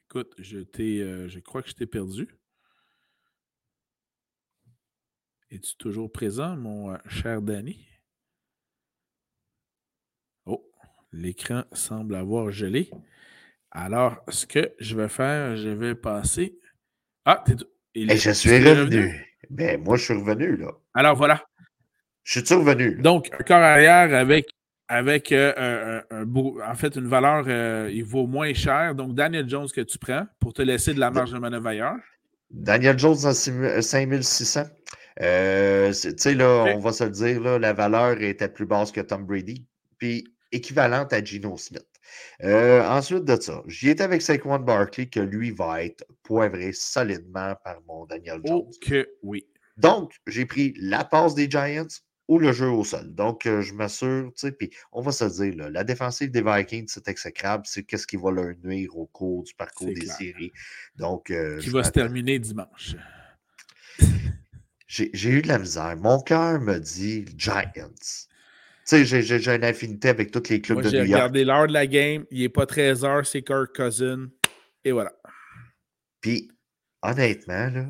[0.04, 2.34] Écoute, je, euh, je crois que je t'ai perdu.
[5.50, 7.86] Es-tu toujours présent, mon cher Danny?
[10.46, 10.66] Oh,
[11.12, 12.90] l'écran semble avoir gelé.
[13.70, 16.59] Alors, ce que je vais faire, je vais passer
[17.30, 17.44] ah,
[17.94, 19.26] Et je suis revenu.
[19.50, 20.72] Ben, moi, je suis revenu, là.
[20.94, 21.42] Alors, voilà.
[22.24, 22.96] Je suis revenu.
[22.96, 24.48] Donc, un corps arrière avec,
[24.88, 28.94] avec euh, un, beau, en fait, une valeur, euh, il vaut moins cher.
[28.94, 31.96] Donc, Daniel Jones que tu prends pour te laisser de la marge de manœuvre ailleurs.
[32.50, 34.64] Daniel Jones à 5600.
[35.22, 38.90] Euh, tu sais, là, on va se le dire, là, la valeur était plus basse
[38.90, 39.66] que Tom Brady,
[39.98, 41.86] puis équivalente à Gino Smith.
[42.42, 47.54] Euh, ensuite de ça, j'y étais avec Saquon Barkley, que lui va être poivré solidement
[47.64, 48.66] par mon Daniel Jones.
[48.66, 49.46] Ok, oui.
[49.76, 51.86] Donc, j'ai pris la passe des Giants
[52.28, 53.12] ou le jeu au sol.
[53.14, 56.86] Donc, euh, je m'assure, tu sais, puis on va se dire, la défensive des Vikings,
[56.86, 60.52] c'est exécrable, c'est qu'est-ce qui va leur nuire au cours du parcours des séries.
[60.96, 62.94] Donc, euh, qui va se terminer dimanche.
[64.86, 65.96] J'ai eu de la misère.
[65.96, 67.90] Mon cœur me dit Giants.
[68.90, 71.06] Tu sais, j'ai une affinité avec tous les clubs de New York.
[71.06, 72.24] J'ai regardé l'heure de la game.
[72.32, 74.30] Il n'est pas 13h, c'est Kirk Cousin.
[74.84, 75.12] Et voilà.
[76.20, 76.50] Puis,
[77.00, 77.86] honnêtement, là,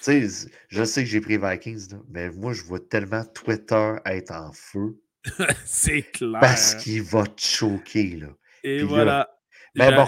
[0.00, 0.26] sais,
[0.68, 4.98] je sais que j'ai pris Vikings, mais moi, je vois tellement Twitter être en feu.
[5.64, 6.40] c'est clair.
[6.40, 8.28] Parce qu'il va te choquer, là.
[8.64, 9.30] Et voilà.
[9.76, 10.06] mais bon.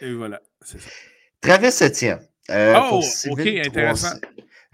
[0.00, 0.90] Et voilà, c'est ça.
[1.40, 2.18] Travis Etienne.
[2.50, 4.18] Euh, oh, OK, intéressant.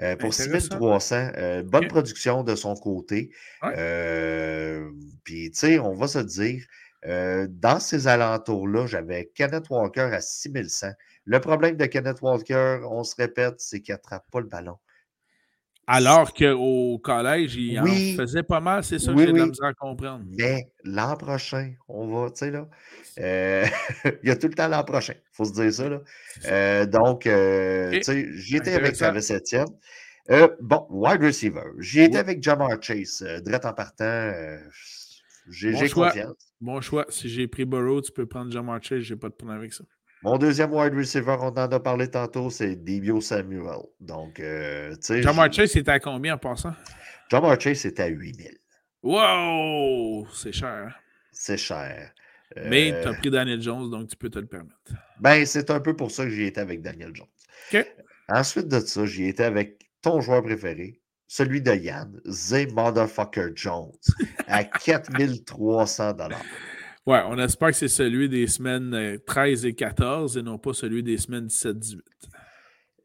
[0.03, 3.31] Euh, pour 6300, euh, bonne production de son côté.
[3.65, 4.91] Euh,
[5.25, 6.65] puis, tu sais, on va se dire,
[7.49, 10.89] dans ces alentours-là, j'avais Kenneth Walker à 6100.
[11.25, 14.77] Le problème de Kenneth Walker, on se répète, c'est qu'il n'attrape pas le ballon.
[15.89, 19.67] Alors qu'au collège, il en faisait pas mal, c'est ça que j'ai de la misère
[19.67, 20.25] à comprendre.
[20.37, 22.69] Mais l'an prochain, on va, tu sais, là,
[23.21, 23.65] euh,
[24.23, 26.01] il y a tout le temps l'an prochain, il faut se dire ça, là.
[26.47, 29.69] Euh, donc, euh, tu sais, j'y étais avec Travis Etienne.
[30.61, 31.71] bon, wide receiver.
[31.79, 33.25] J'y étais avec Jamar Chase.
[33.45, 34.33] Drette en partant,
[35.49, 36.53] j'ai confiance.
[36.61, 37.07] Bon choix.
[37.11, 39.85] Si j'ai pris Burrow, tu peux prendre Jamar Chase, j'ai pas de problème avec ça.
[40.23, 43.83] Mon deuxième wide receiver, on en a parlé tantôt, c'est Debio Samuel.
[44.01, 45.23] Donc, euh, tu sais.
[45.23, 46.75] Jamar Chase, c'était à combien en passant?
[47.31, 48.59] Jamar Chase, c'était à 8000.
[49.03, 50.27] Wow!
[50.33, 50.89] C'est cher.
[50.89, 50.95] Hein?
[51.33, 52.13] C'est cher.
[52.57, 54.77] Mais tu as pris Daniel Jones, donc tu peux te le permettre.
[55.21, 57.27] Ben, c'est un peu pour ça que j'y étais avec Daniel Jones.
[57.73, 57.87] OK.
[58.29, 63.93] Ensuite de ça, j'y étais avec ton joueur préféré, celui de Yann, Z Motherfucker Jones,
[64.47, 66.15] à 4300
[67.07, 70.75] Ouais, on espère que c'est celui des semaines 13 euh, et 14 et non pas
[70.75, 72.01] celui des semaines 17-18.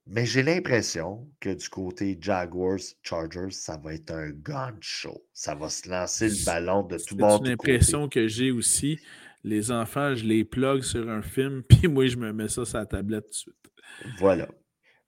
[0.08, 5.24] Mais j'ai l'impression que du côté Jaguars, Chargers, ça va être un gun show.
[5.34, 7.40] Ça va se lancer le ballon de tout bord.
[7.44, 9.00] C'est l'impression que j'ai aussi.
[9.44, 12.80] Les enfants, je les plug sur un film, puis moi, je me mets ça sur
[12.80, 14.18] la tablette tout de suite.
[14.20, 14.48] Voilà.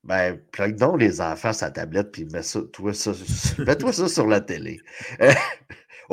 [0.03, 3.11] Ben, plug donc les enfants sur la tablette, puis mets ça, toi, ça,
[3.63, 4.79] mets-toi ça sur la télé.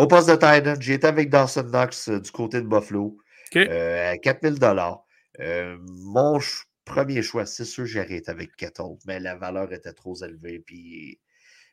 [0.01, 3.19] Au poste de Titan, j'ai été avec Dawson Knox euh, du côté de Buffalo
[3.55, 4.55] euh, à 4000
[5.41, 6.39] euh, Mon
[6.87, 10.61] premier choix, c'est sûr, j'ai arrêté avec Kettle, mais la valeur était trop élevée.
[10.61, 11.21] Puis,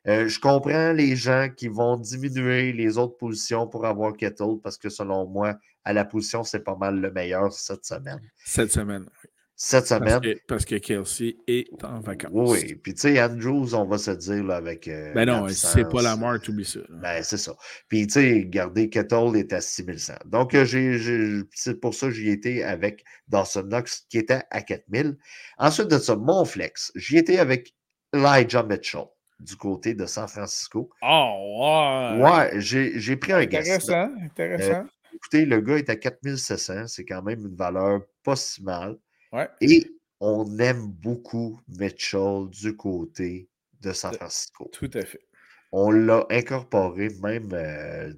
[0.05, 4.89] je comprends les gens qui vont diminuer les autres positions pour avoir Kettle parce que
[4.89, 5.55] selon moi,
[5.85, 8.19] à la position, c'est pas mal le meilleur cette semaine.
[8.43, 9.26] Cette semaine, oui
[9.59, 10.21] cette semaine.
[10.47, 12.31] Parce que, Kelsey est en vacances.
[12.31, 14.87] Oui, puis tu sais, Andrews, on va se dire là, avec.
[14.87, 16.79] Euh, ben non, c'est pas la mort, oublies ça.
[16.89, 17.55] Ben c'est ça.
[17.89, 20.13] Puis tu sais, regardez, Kettle est à 6100.
[20.25, 25.17] Donc, euh, c'est pour ça que j'y étais avec Dawson Knox qui était à 4000.
[25.57, 27.73] Ensuite de ça, mon flex, j'y étais avec
[28.13, 29.05] Elijah Mitchell
[29.39, 30.89] du côté de San Francisco.
[31.01, 32.21] Oh, ouais!
[32.21, 33.59] Ouais, j'ai pris un gars.
[33.59, 34.71] Intéressant, intéressant.
[34.71, 34.83] Euh,
[35.15, 38.97] écoutez, le gars est à 4700, c'est quand même une valeur pas si mal.
[39.61, 39.85] Et
[40.19, 43.49] on aime beaucoup Mitchell du côté
[43.81, 44.69] de San Francisco.
[44.73, 45.21] Tout à fait.
[45.71, 48.13] On l'a incorporé même euh,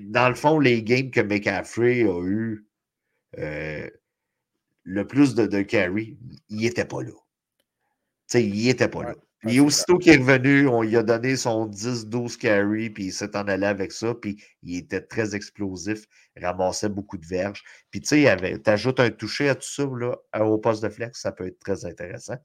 [0.00, 2.66] dans le fond, les games que McCaffrey a eu
[3.38, 3.88] euh,
[4.82, 7.12] le plus de, de carry, il n'était pas là.
[8.34, 9.14] Il n'était pas là.
[9.46, 13.36] Et aussitôt qu'il est revenu, on lui a donné son 10-12 carry, puis il s'est
[13.36, 16.06] en allé avec ça, puis il était très explosif,
[16.40, 17.62] ramassait beaucoup de verges.
[17.90, 21.20] Puis tu sais, tu ajoutes un toucher à tout ça là, au poste de flex,
[21.20, 22.36] ça peut être très intéressant.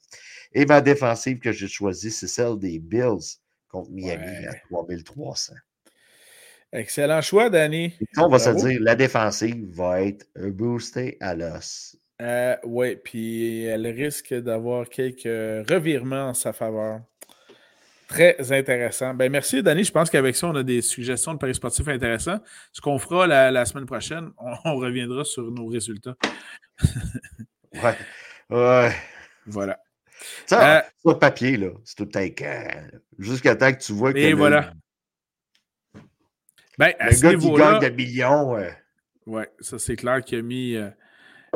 [0.53, 3.37] Et ma défensive que j'ai choisie, c'est celle des Bills
[3.69, 5.53] contre Miami à 3300.
[6.71, 7.97] Excellent choix, Danny.
[8.17, 11.97] on va se dire, la défensive va être boostée à l'os.
[12.21, 17.01] Euh, oui, puis elle risque d'avoir quelques revirements en sa faveur.
[18.09, 19.13] Très intéressant.
[19.13, 19.83] Ben, merci, Danny.
[19.83, 22.39] Je pense qu'avec ça, on a des suggestions de paris sportifs intéressants.
[22.73, 24.31] Ce qu'on fera la, semaine prochaine,
[24.65, 26.15] on, reviendra sur nos résultats.
[27.73, 27.95] ouais.
[28.49, 28.91] Ouais.
[29.45, 29.79] Voilà.
[30.47, 32.29] Ça, euh, sur papier, là, c'est tout un
[33.19, 34.17] Jusqu'à temps que tu vois que.
[34.17, 34.73] Et voilà.
[36.77, 38.53] Ben, le gars qui gagne des millions.
[38.53, 38.63] Oui,
[39.27, 40.77] ouais, ça, c'est clair qu'il a mis.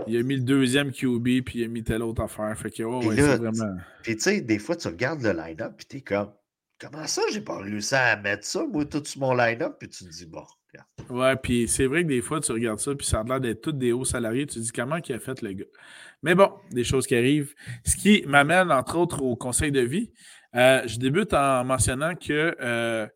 [0.08, 2.58] Il a mis le deuxième QB, puis il a mis telle autre affaire.
[2.58, 3.76] Fait que, oh, ouais, c'est vraiment.
[4.02, 6.32] Puis, tu sais, des fois, tu regardes le line-up, puis t'es comme,
[6.80, 10.06] comment ça, j'ai pas réussi à mettre ça, moi, tout sur mon line-up, puis tu
[10.06, 10.44] te dis, bon.
[11.10, 13.62] Ouais, puis c'est vrai que des fois, tu regardes ça, puis ça a l'air d'être
[13.62, 14.46] tous des hauts salariés.
[14.46, 15.66] Tu te dis, comment il a fait le gars?
[16.22, 17.54] Mais bon, des choses qui arrivent.
[17.86, 20.12] Ce qui m'amène, entre autres, au conseil de vie.
[20.56, 23.08] Euh, je débute en mentionnant que euh,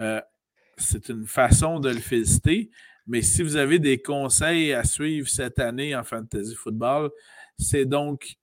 [0.00, 0.20] euh,
[0.76, 2.70] c'est une façon de le féliciter.
[3.06, 7.10] Mais si vous avez des conseils à suivre cette année en fantasy football,
[7.58, 8.36] c'est donc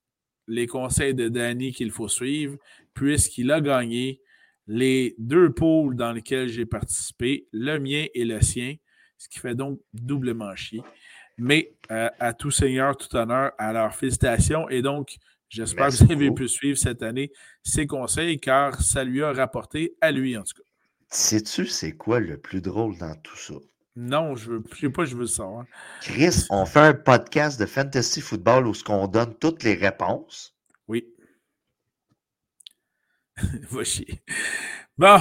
[0.46, 2.56] les conseils de Danny qu'il faut suivre,
[2.94, 4.20] puisqu'il a gagné
[4.66, 8.76] les deux pôles dans lesquels j'ai participé, le mien et le sien,
[9.16, 10.82] ce qui fait donc doublement chier.
[11.38, 14.68] Mais euh, à tout seigneur, tout honneur, alors félicitations.
[14.68, 15.16] Et donc,
[15.48, 17.32] j'espère que vous avez pu suivre cette année
[17.62, 20.68] ses conseils, car ça lui a rapporté à lui, en tout cas.
[21.08, 23.54] Sais-tu, c'est quoi le plus drôle dans tout ça?
[23.96, 25.64] Non, je ne sais pas, je veux savoir.
[26.00, 30.56] Chris, on fait un podcast de fantasy football où on donne toutes les réponses.
[30.86, 31.12] Oui.
[33.70, 34.22] Va chier.
[34.96, 35.20] Bon.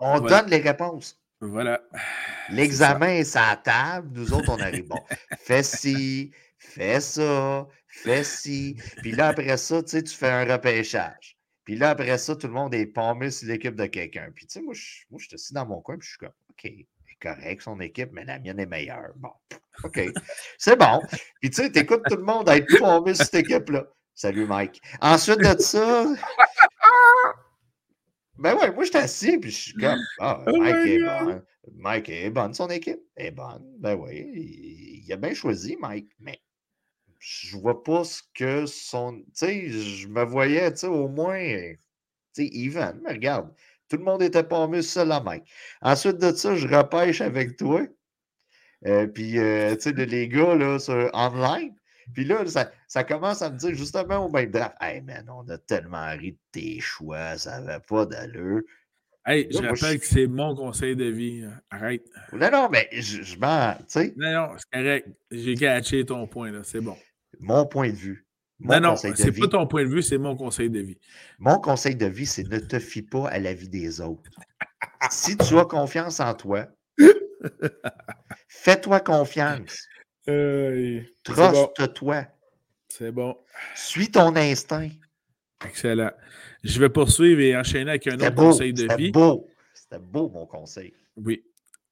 [0.00, 1.20] On donne les réponses.
[1.40, 1.80] Voilà.
[2.50, 4.08] L'examen est, à table.
[4.12, 4.88] Nous autres, on arrive.
[4.88, 5.00] Bon,
[5.38, 8.76] fais ci, fais ça, fais ci.
[8.98, 11.36] Puis là, après ça, tu sais, tu fais un repêchage.
[11.64, 14.30] Puis là, après ça, tout le monde est pommé sur l'équipe de quelqu'un.
[14.34, 16.32] Puis tu sais, moi, je, je suis assis dans mon coin, puis je suis comme,
[16.50, 16.72] OK,
[17.20, 19.12] correct, son équipe, mais la mienne est meilleure.
[19.16, 19.32] Bon,
[19.84, 20.00] OK,
[20.58, 21.00] c'est bon.
[21.40, 23.86] Puis tu sais, tu écoutes tout le monde être pommé sur cette équipe-là.
[24.14, 24.82] Salut, Mike.
[25.00, 26.06] Ensuite de ça,
[28.38, 31.42] ben ouais, moi, je suis assis, puis je suis comme, ah, oh Mike est bon.
[31.74, 33.64] Mike est bonne, son équipe est bonne.
[33.78, 36.40] Ben oui, il, a bien choisi, Mike, mais
[37.18, 39.18] je vois pas ce que son.
[39.18, 41.78] Tu sais, je me voyais, tu sais, au moins, tu
[42.32, 43.52] sais, even, mais regarde,
[43.88, 45.44] tout le monde était pas mieux seul à Mike.
[45.82, 47.82] Ensuite de ça, je repêche avec toi.
[48.86, 51.74] Euh, puis, euh, tu sais, les gars, là, sur online,
[52.14, 52.44] puis là,
[52.86, 56.32] ça, commence à me dire justement au même draft Hey man, on a tellement ri
[56.32, 58.62] de tes choix, ça n'avait pas d'allure.
[59.26, 61.44] Hey, je rappelle que c'est mon conseil de vie.
[61.70, 62.02] Arrête.
[62.32, 63.74] Non, non, mais je, m'en.
[63.74, 64.14] Tu sais.
[64.16, 65.08] Non, non, c'est correct.
[65.30, 66.60] J'ai catché ton point, là.
[66.62, 66.96] C'est bon.
[67.38, 68.26] Mon point de vue.
[68.60, 70.98] Non, non, c'est pas ton point de vue, c'est mon conseil de vie.
[71.38, 74.30] Mon conseil de vie, c'est ne te fie pas à la vie des autres.
[75.10, 76.66] si tu as confiance en toi,
[78.48, 79.86] fais-toi confiance.
[80.28, 82.26] Euh, Truste-toi.
[82.90, 83.34] C'est bon.
[83.74, 84.90] Suis ton instinct.
[85.64, 86.10] Excellent.
[86.62, 89.06] Je vais poursuivre et enchaîner avec un autre conseil de vie.
[89.06, 89.48] C'était beau.
[89.72, 90.92] C'était beau, mon conseil.
[91.16, 91.42] Oui.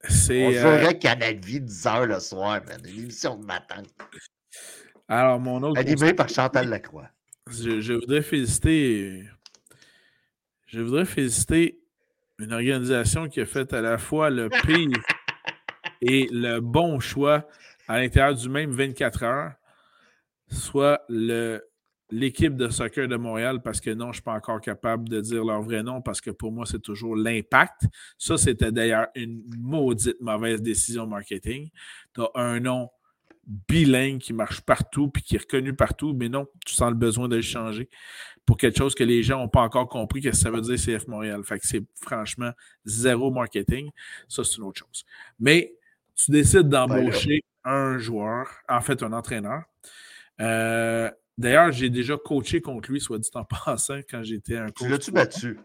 [0.03, 0.91] On euh...
[0.93, 2.79] Canal Vie 10 h le soir, man.
[2.85, 3.81] Une émission de matin.
[5.07, 5.79] Alors, mon autre.
[5.79, 7.09] Animé par Chantal Lacroix.
[7.49, 9.23] Je, je, voudrais féliciter.
[10.65, 11.79] Je voudrais féliciter
[12.39, 15.01] une organisation qui a fait à la fois le pire
[16.01, 17.47] et le bon choix
[17.87, 19.53] à l'intérieur du même 24 heures,
[20.49, 21.01] soit
[22.09, 25.21] l'équipe de soccer de Montréal, parce que non, je ne suis pas encore capable de
[25.21, 27.83] dire leur vrai nom, parce que pour moi, c'est toujours l'impact.
[28.17, 31.69] Ça, c'était d'ailleurs une maudite mauvaise décision marketing.
[32.13, 32.89] Tu as un nom
[33.47, 37.27] bilingue qui marche partout puis qui est reconnu partout, mais non, tu sens le besoin
[37.27, 37.89] de le changer
[38.45, 41.07] pour quelque chose que les gens n'ont pas encore compris que ça veut dire CF
[41.07, 41.43] Montréal.
[41.43, 42.51] Fait que c'est franchement
[42.85, 43.91] zéro marketing.
[44.27, 45.05] Ça, c'est une autre chose.
[45.39, 45.75] Mais
[46.15, 49.63] tu décides d'embaucher un joueur, en fait un entraîneur.
[50.39, 54.87] Euh, d'ailleurs, j'ai déjà coaché contre lui, soit dit en passant, quand j'étais un coach.
[54.87, 55.59] Tu l'as-tu battu?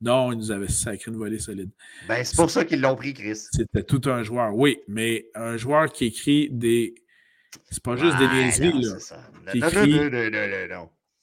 [0.00, 1.70] Non, il nous avait sacré une volée solide.
[2.06, 3.36] Ben, c'est pour ça qu'ils l'ont pris, Chris.
[3.50, 6.94] C'était tout un joueur, oui, mais un joueur qui écrit des.
[7.70, 8.96] C'est pas juste des niaiseries, là.
[9.52, 10.10] Qui écrit,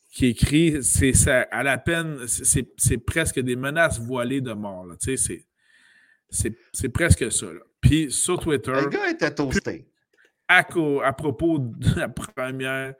[0.09, 4.95] qui écrit, c'est ça, à la peine, c'est presque des menaces voilées de mort, là.
[5.01, 5.45] Tu sais,
[6.29, 7.61] c'est presque ça, là.
[7.81, 8.71] Puis sur Twitter.
[8.71, 9.87] Le gars était toasté
[10.47, 10.59] à,
[11.03, 12.93] à, propos de la première,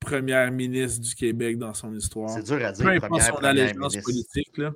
[0.00, 2.30] première ministre du Québec dans son histoire.
[2.30, 2.84] C'est dur à dire.
[2.84, 4.72] Peu importe son allégeance politique, là,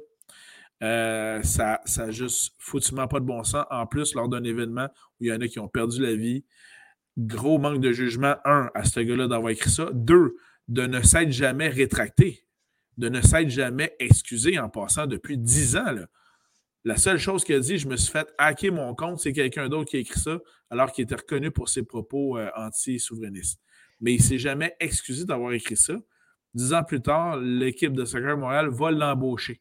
[0.83, 3.64] euh, ça n'a juste foutument pas de bon sens.
[3.70, 4.89] En plus, lors d'un événement
[5.20, 6.45] où il y en a qui ont perdu la vie,
[7.18, 9.90] gros manque de jugement, un, à ce gars-là d'avoir écrit ça.
[9.92, 10.36] Deux,
[10.68, 12.46] de ne s'être jamais rétracté,
[12.96, 15.94] de ne s'être jamais excusé en passant depuis dix ans.
[16.84, 19.68] La seule chose qu'il a dit, je me suis fait hacker mon compte, c'est quelqu'un
[19.68, 20.38] d'autre qui a écrit ça,
[20.70, 23.60] alors qu'il était reconnu pour ses propos euh, anti-souverainistes.
[24.00, 25.96] Mais il ne s'est jamais excusé d'avoir écrit ça.
[26.54, 29.60] Dix ans plus tard, l'équipe de Soccer Montréal va l'embaucher.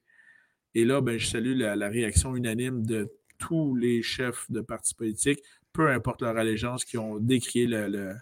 [0.75, 5.39] Et là, ben, je salue la, réaction unanime de tous les chefs de partis politiques,
[5.77, 8.15] peu importe leur allégeance, qui ont décrié le,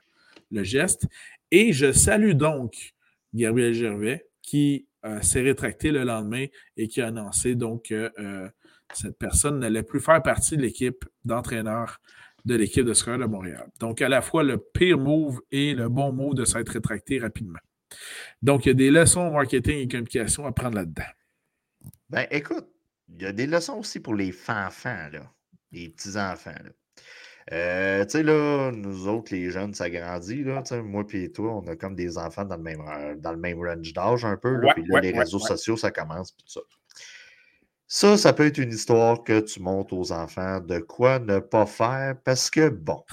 [0.52, 1.08] geste.
[1.52, 2.94] Et je salue donc
[3.34, 8.50] Gabriel Gervais, qui euh, s'est rétracté le lendemain et qui a annoncé donc euh,
[8.94, 12.00] cette personne n'allait plus faire partie de l'équipe d'entraîneurs
[12.44, 13.68] de l'équipe de soccer de Montréal.
[13.80, 17.60] Donc, à la fois le pire move et le bon move de s'être rétracté rapidement.
[18.42, 21.10] Donc, il y a des leçons marketing et communication à prendre là-dedans.
[22.10, 22.68] Ben, écoute,
[23.10, 25.34] il y a des leçons aussi pour les fanfans, là,
[25.72, 26.52] les petits-enfants.
[27.52, 30.44] Euh, tu sais, là, nous autres, les jeunes, ça grandit.
[30.44, 33.38] Là, moi et toi, on a comme des enfants dans le même, euh, dans le
[33.38, 34.56] même range d'âge un peu.
[34.56, 36.32] Là, puis là, les réseaux sociaux, ça commence.
[36.32, 36.62] Puis ça.
[37.88, 41.68] Ça, ça peut être une histoire que tu montres aux enfants de quoi ne pas
[41.68, 43.04] faire parce que, bon,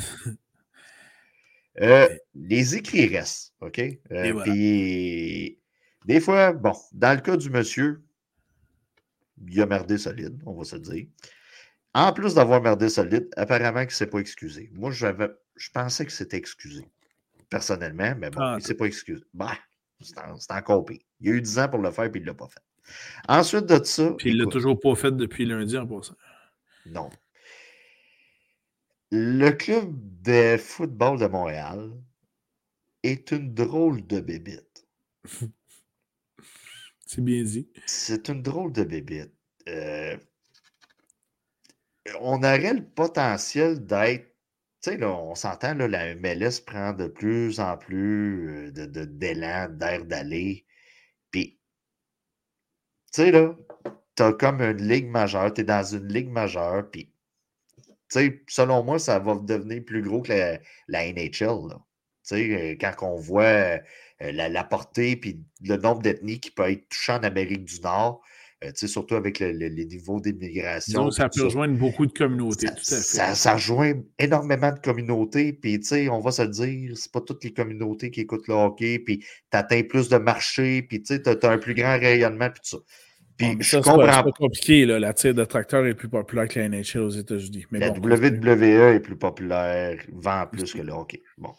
[1.80, 3.80] euh, les écrits restent, OK?
[4.10, 5.58] Euh, puis,
[6.06, 8.02] des fois, bon, dans le cas du monsieur,
[9.46, 11.06] il a merdé solide, on va se dire.
[11.94, 14.70] En plus d'avoir merdé solide, apparemment qu'il ne s'est pas excusé.
[14.72, 16.88] Moi, j'avais, je pensais que c'était excusé,
[17.50, 19.22] personnellement, mais bon, ah, il ne s'est pas excusé.
[19.34, 19.58] Bah,
[20.00, 21.00] c'est encore pire.
[21.20, 22.62] Il a eu 10 ans pour le faire, puis il ne l'a pas fait.
[23.28, 24.12] Ensuite de ça.
[24.18, 26.16] Puis il ne l'a toujours pas fait depuis lundi en passant.
[26.86, 27.10] Non.
[29.10, 31.92] Le club de football de Montréal
[33.02, 34.86] est une drôle de bébite.
[37.06, 37.68] C'est bien dit.
[37.86, 39.34] C'est une drôle de bébite.
[39.68, 40.16] Euh,
[42.20, 44.26] on aurait le potentiel d'être.
[44.82, 49.68] Tu sais, là, on s'entend, la MLS prend de plus en plus euh, de, d'élan,
[49.68, 50.66] d'air d'aller.
[51.30, 51.60] Puis,
[53.12, 53.54] tu sais, là,
[54.16, 58.42] tu as comme une ligue majeure, tu es dans une ligue majeure, puis, tu sais,
[58.48, 61.80] selon moi, ça va devenir plus gros que la, NHL, là.
[62.24, 63.78] Tu sais, euh, quand on voit euh,
[64.20, 68.22] la, portée puis le nombre d'ethnies qui peut être touché en Amérique du Nord,
[68.64, 71.04] euh, surtout avec les niveaux d'immigration.
[71.04, 72.68] Donc, ça peut rejoindre beaucoup de communautés.
[72.82, 75.52] Ça, rejoint énormément de communautés.
[75.52, 78.48] Puis, tu sais, on va se le dire, c'est pas toutes les communautés qui écoutent
[78.48, 78.98] le hockey.
[78.98, 80.82] Puis, tu atteins plus de marchés.
[80.82, 82.50] Puis, tu sais, as, un plus grand rayonnement.
[82.50, 82.82] Puis, tout ça.
[83.36, 84.12] Puis, je comprends.
[84.12, 84.86] C'est pas compliqué.
[84.86, 84.98] Là.
[84.98, 87.66] La tire de tracteur est plus populaire que la NHL aux États-Unis.
[87.72, 91.22] La WWE est plus populaire, vend plus que le hockey.
[91.38, 91.52] Bon.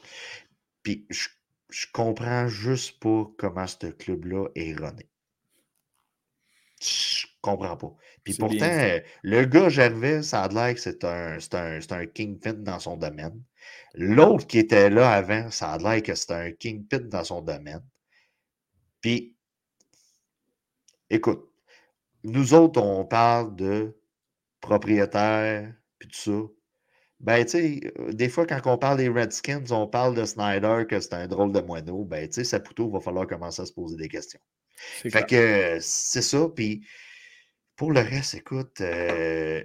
[0.84, 1.28] Puis, je,
[1.70, 5.10] je comprends juste pas comment ce club-là est erroné.
[6.84, 7.94] Je comprends pas.
[8.24, 12.80] Puis pourtant, le gars Gervais, ça a l'air que c'est un, un, un kingpin dans
[12.80, 13.42] son domaine.
[13.94, 17.84] L'autre qui était là avant, ça a l'air que c'est un kingpin dans son domaine.
[19.02, 19.36] Puis,
[21.10, 21.50] écoute,
[22.24, 23.98] nous autres, on parle de
[24.62, 26.48] propriétaires, puis tout ça.
[27.20, 30.86] Ben, tu sais, euh, des fois, quand on parle des Redskins, on parle de Snyder,
[30.90, 32.04] que c'est un drôle de moineau.
[32.04, 34.42] Ben, tu sais, Saputo, va falloir commencer à se poser des questions.
[34.76, 36.48] Fait que c'est ça.
[36.56, 36.86] Puis
[37.76, 39.64] pour le reste, écoute, euh,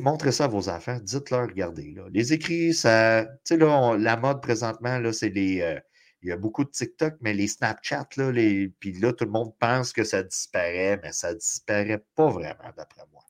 [0.00, 0.98] montrez ça à vos enfants.
[1.02, 1.92] Dites-leur, regardez.
[1.92, 2.04] Là.
[2.12, 3.24] Les écrits, ça.
[3.44, 5.60] Tu sais, là, la mode présentement, là, c'est les.
[5.60, 5.80] Euh,
[6.22, 9.30] il y a beaucoup de TikTok, mais les Snapchat, là, les, puis là, tout le
[9.30, 13.22] monde pense que ça disparaît, mais ça disparaît pas vraiment, d'après moi.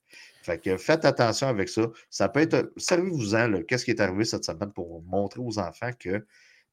[0.45, 1.89] Fait que faites attention avec ça.
[2.09, 2.73] Ça peut être.
[2.77, 6.25] Servez-vous-en, qu'est-ce qui est arrivé cette semaine pour montrer aux enfants que,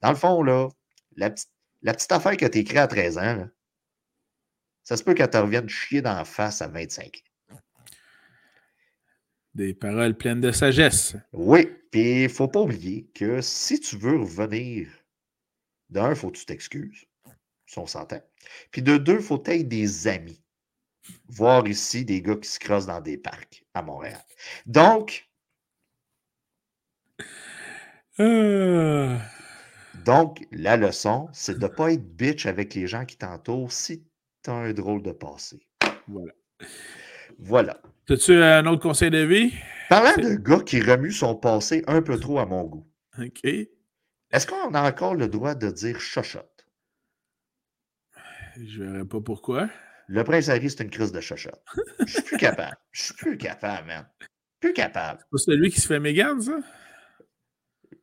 [0.01, 0.67] dans le fond, là,
[1.15, 1.49] la, petite,
[1.81, 3.47] la petite affaire que tu écrit à 13 ans,
[4.83, 7.23] ça se peut qu'elle te revienne chier d'en face à 25
[9.53, 11.15] Des paroles pleines de sagesse.
[11.33, 14.87] Oui, puis il ne faut pas oublier que si tu veux revenir,
[15.89, 17.05] d'un, il faut que tu t'excuses,
[17.65, 18.21] si on s'entend.
[18.71, 20.41] Puis de deux, il faut être des amis.
[21.27, 24.23] Voir ici des gars qui se crossent dans des parcs à Montréal.
[24.65, 25.27] Donc,
[28.19, 29.17] euh.
[30.05, 34.05] donc la leçon, c'est de ne pas être bitch avec les gens qui t'entourent si
[34.43, 35.59] T'as un drôle de passé.
[36.07, 36.33] Voilà.
[37.39, 37.81] Voilà.
[38.09, 39.53] As-tu un autre conseil de vie?
[39.89, 42.87] Parlant de gars qui remue son passé un peu trop à mon goût.
[43.19, 43.43] OK.
[43.43, 46.65] Est-ce qu'on a encore le droit de dire chochotte?
[48.57, 49.69] Je verrai pas pourquoi.
[50.07, 51.63] Le prince Harry, c'est une crise de chochotte.
[51.99, 52.77] Je suis plus capable.
[52.91, 54.05] Je suis plus capable, man.
[54.59, 55.19] Plus capable.
[55.33, 56.59] C'est celui qui se fait Mégane, ça?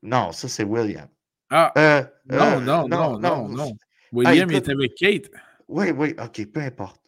[0.02, 1.08] Non, ça, c'est William.
[1.50, 1.72] Ah!
[1.76, 3.72] Euh, non, euh, non, non, non, non,
[4.12, 5.30] William est avec Kate.
[5.68, 7.00] Oui, oui, OK, peu importe.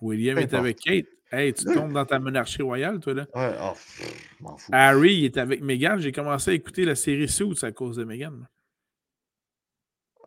[0.00, 1.06] William est avec Kate.
[1.32, 3.26] Hey, tu tombes dans ta monarchie royale, toi, là?
[3.34, 3.72] Ouais, oh,
[4.40, 4.70] m'en fous.
[4.72, 5.98] Harry il est avec Meghan.
[5.98, 8.34] J'ai commencé à écouter la série Suits à cause de Meghan.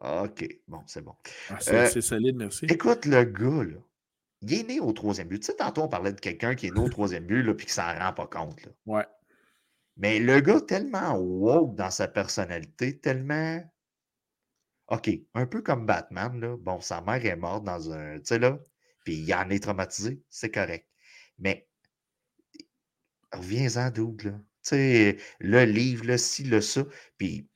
[0.02, 1.16] OK, bon, c'est bon.
[1.50, 2.66] Ah, euh, c'est solide, merci.
[2.66, 3.80] Écoute, le gars, là,
[4.42, 5.40] il est né au troisième but.
[5.40, 7.66] Tu sais, tantôt, on parlait de quelqu'un qui est né au troisième but, là, puis
[7.66, 8.64] qui s'en rend pas compte.
[8.66, 8.72] Là.
[8.86, 9.06] Ouais.
[9.96, 13.64] Mais le gars, tellement woke dans sa personnalité, tellement
[14.90, 16.56] OK, un peu comme Batman, là.
[16.58, 18.20] Bon, sa mère est morte dans un.
[18.20, 18.58] Tu sais, là.
[19.04, 20.88] Puis il en est traumatisé, c'est correct.
[21.40, 21.68] Mais
[23.34, 24.32] reviens-en, double, là.
[24.64, 26.84] Tu sais, le livre, le ci, le ça.
[27.18, 27.50] Puis,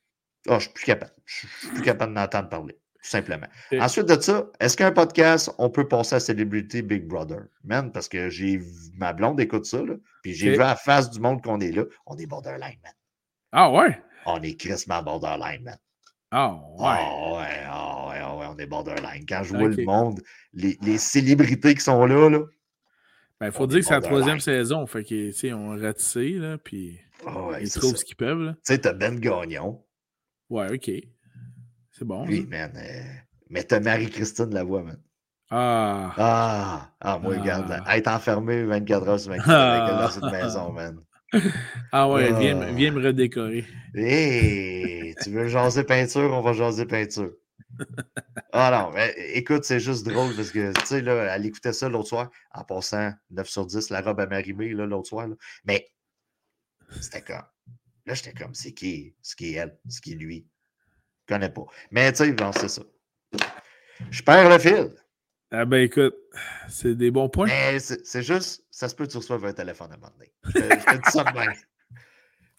[0.48, 1.14] oh, je suis plus capable.
[1.26, 3.48] Je suis plus capable d'entendre parler, tout simplement.
[3.80, 7.48] Ensuite de ça, est-ce qu'un podcast, on peut passer à Célébrité Big Brother?
[7.64, 8.62] Man, parce que j'ai
[8.96, 9.96] ma blonde écoute ça, là.
[10.24, 11.84] Puis j'ai vu à la face du monde qu'on est là.
[12.06, 12.94] On est borderline, man.
[13.54, 14.02] Ah ouais?
[14.26, 15.78] On est crissement borderline, man.
[16.32, 16.80] Ah ouais.
[16.80, 19.26] Ah ouais, ah ouais, ah ouais, on est borderline.
[19.28, 20.22] Quand je vois le monde,
[20.54, 22.40] les, les, célébrités qui sont là, là.
[23.40, 24.86] Ben, il faut dire que c'est la troisième saison.
[24.88, 28.54] Fait qu'ils ont ratissé, là, puis ah ouais, ils trouvent ce qu'ils peuvent.
[28.54, 29.84] Tu sais, t'as Ben Gagnon.
[30.50, 30.92] Ouais, ok.
[31.92, 32.26] C'est bon.
[32.28, 32.72] Oui, man.
[32.76, 33.04] Euh,
[33.50, 35.00] mais t'as Marie-Christine Lavoie, man.
[35.50, 36.14] Ah.
[36.18, 36.92] Ah.
[37.02, 37.98] Ah, moi, regarde, ah.
[37.98, 41.02] être enfermé 24 heures sur 24 avec elle dans cette maison, man.
[41.92, 42.72] Ah ouais, viens, ah.
[42.72, 43.66] viens, me redécorer.
[43.96, 47.34] Hé, tu veux jaser peinture, on va jaser peinture.
[48.52, 51.90] ah non, mais, écoute, c'est juste drôle parce que, tu sais, là, elle écoutait ça
[51.90, 55.28] l'autre soir, en passant 9 sur 10, la robe à Marimé, l'autre soir.
[55.66, 55.88] Mais
[57.00, 57.44] c'était comme.
[58.06, 59.16] Là, j'étais comme, c'est qui?
[59.22, 59.78] C'est qui elle?
[59.88, 60.48] C'est qui lui?
[61.28, 61.66] Je connais pas.
[61.92, 62.82] Mais, tu sais, c'est ça.
[64.10, 64.92] Je perds le fil.
[65.54, 66.16] Ah ben écoute,
[66.70, 67.48] c'est des bons points.
[67.48, 70.32] Mais c'est juste, ça se peut que tu reçoives un téléphone à un moment donné.
[70.46, 71.54] Je, te dis ça de même.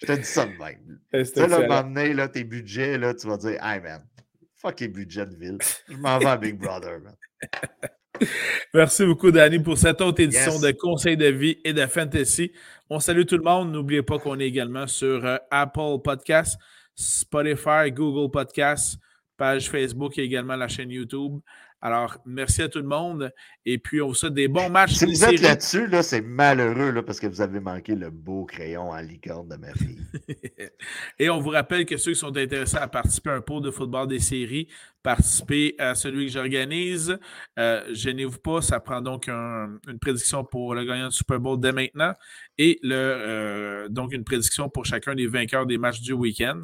[0.01, 1.01] Je te dis ça de même.
[1.13, 3.81] Tu sais, là, à un moment donné, là, tes budgets, là, tu vas dire, hey
[3.81, 4.07] man,
[4.55, 5.59] fuck les budgets de ville.
[5.89, 7.17] Je m'en vais à Big Brother, man.
[8.73, 12.53] Merci beaucoup, Danny, pour cette autre édition de Conseil de vie et de Fantasy.
[12.89, 13.73] On salue tout le monde.
[13.73, 16.57] N'oubliez pas qu'on est également sur euh, Apple Podcasts,
[16.95, 18.97] Spotify, Google Podcasts,
[19.37, 21.41] page Facebook et également la chaîne YouTube.
[21.85, 23.33] Alors, merci à tout le monde.
[23.67, 24.95] Et puis, on vous souhaite des bons matchs.
[24.95, 28.45] Si vous êtes là-dessus, là, c'est malheureux là, parce que vous avez manqué le beau
[28.45, 29.99] crayon à licorne de ma fille.
[31.19, 33.73] Et on vous rappelle que ceux qui sont intéressés à participer à un pot de
[33.73, 34.69] football des séries,
[35.03, 37.19] participez à celui que j'organise.
[37.59, 41.73] Euh, gênez-vous pas, ça prend donc une prédiction pour le gagnant du Super Bowl dès
[41.73, 42.15] maintenant
[42.59, 46.63] et le, euh, donc une prédiction pour chacun des vainqueurs des matchs du week-end.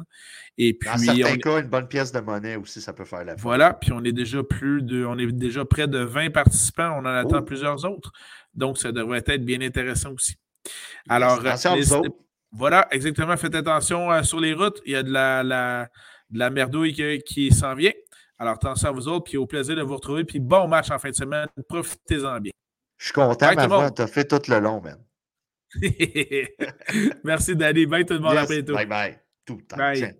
[0.57, 3.35] Et puis, Dans certains cas, une bonne pièce de monnaie aussi, ça peut faire la
[3.35, 6.99] Voilà, puis on est déjà plus de, on est déjà près de 20 participants, on
[6.99, 8.11] en attend plusieurs autres.
[8.53, 10.35] Donc, ça devrait être bien intéressant aussi.
[11.07, 11.41] Alors,
[12.51, 15.87] voilà, exactement, faites attention euh, sur les routes, il y a de la, la,
[16.31, 17.91] de la merdouille qui s'en vient.
[18.39, 20.23] Alors, attention à vous autres, puis au plaisir de vous retrouver.
[20.23, 21.47] Puis bon match en fin de semaine.
[21.67, 22.51] Profitez-en bien.
[22.97, 24.97] Je suis content, ma voix, tu as fait tout le long, man.
[27.23, 27.85] Merci, Danny.
[27.85, 28.37] Bye tout le monde.
[28.37, 28.73] à bientôt.
[28.73, 29.19] Bye bye.
[29.45, 29.77] Tout le temps.
[29.77, 30.15] Bye.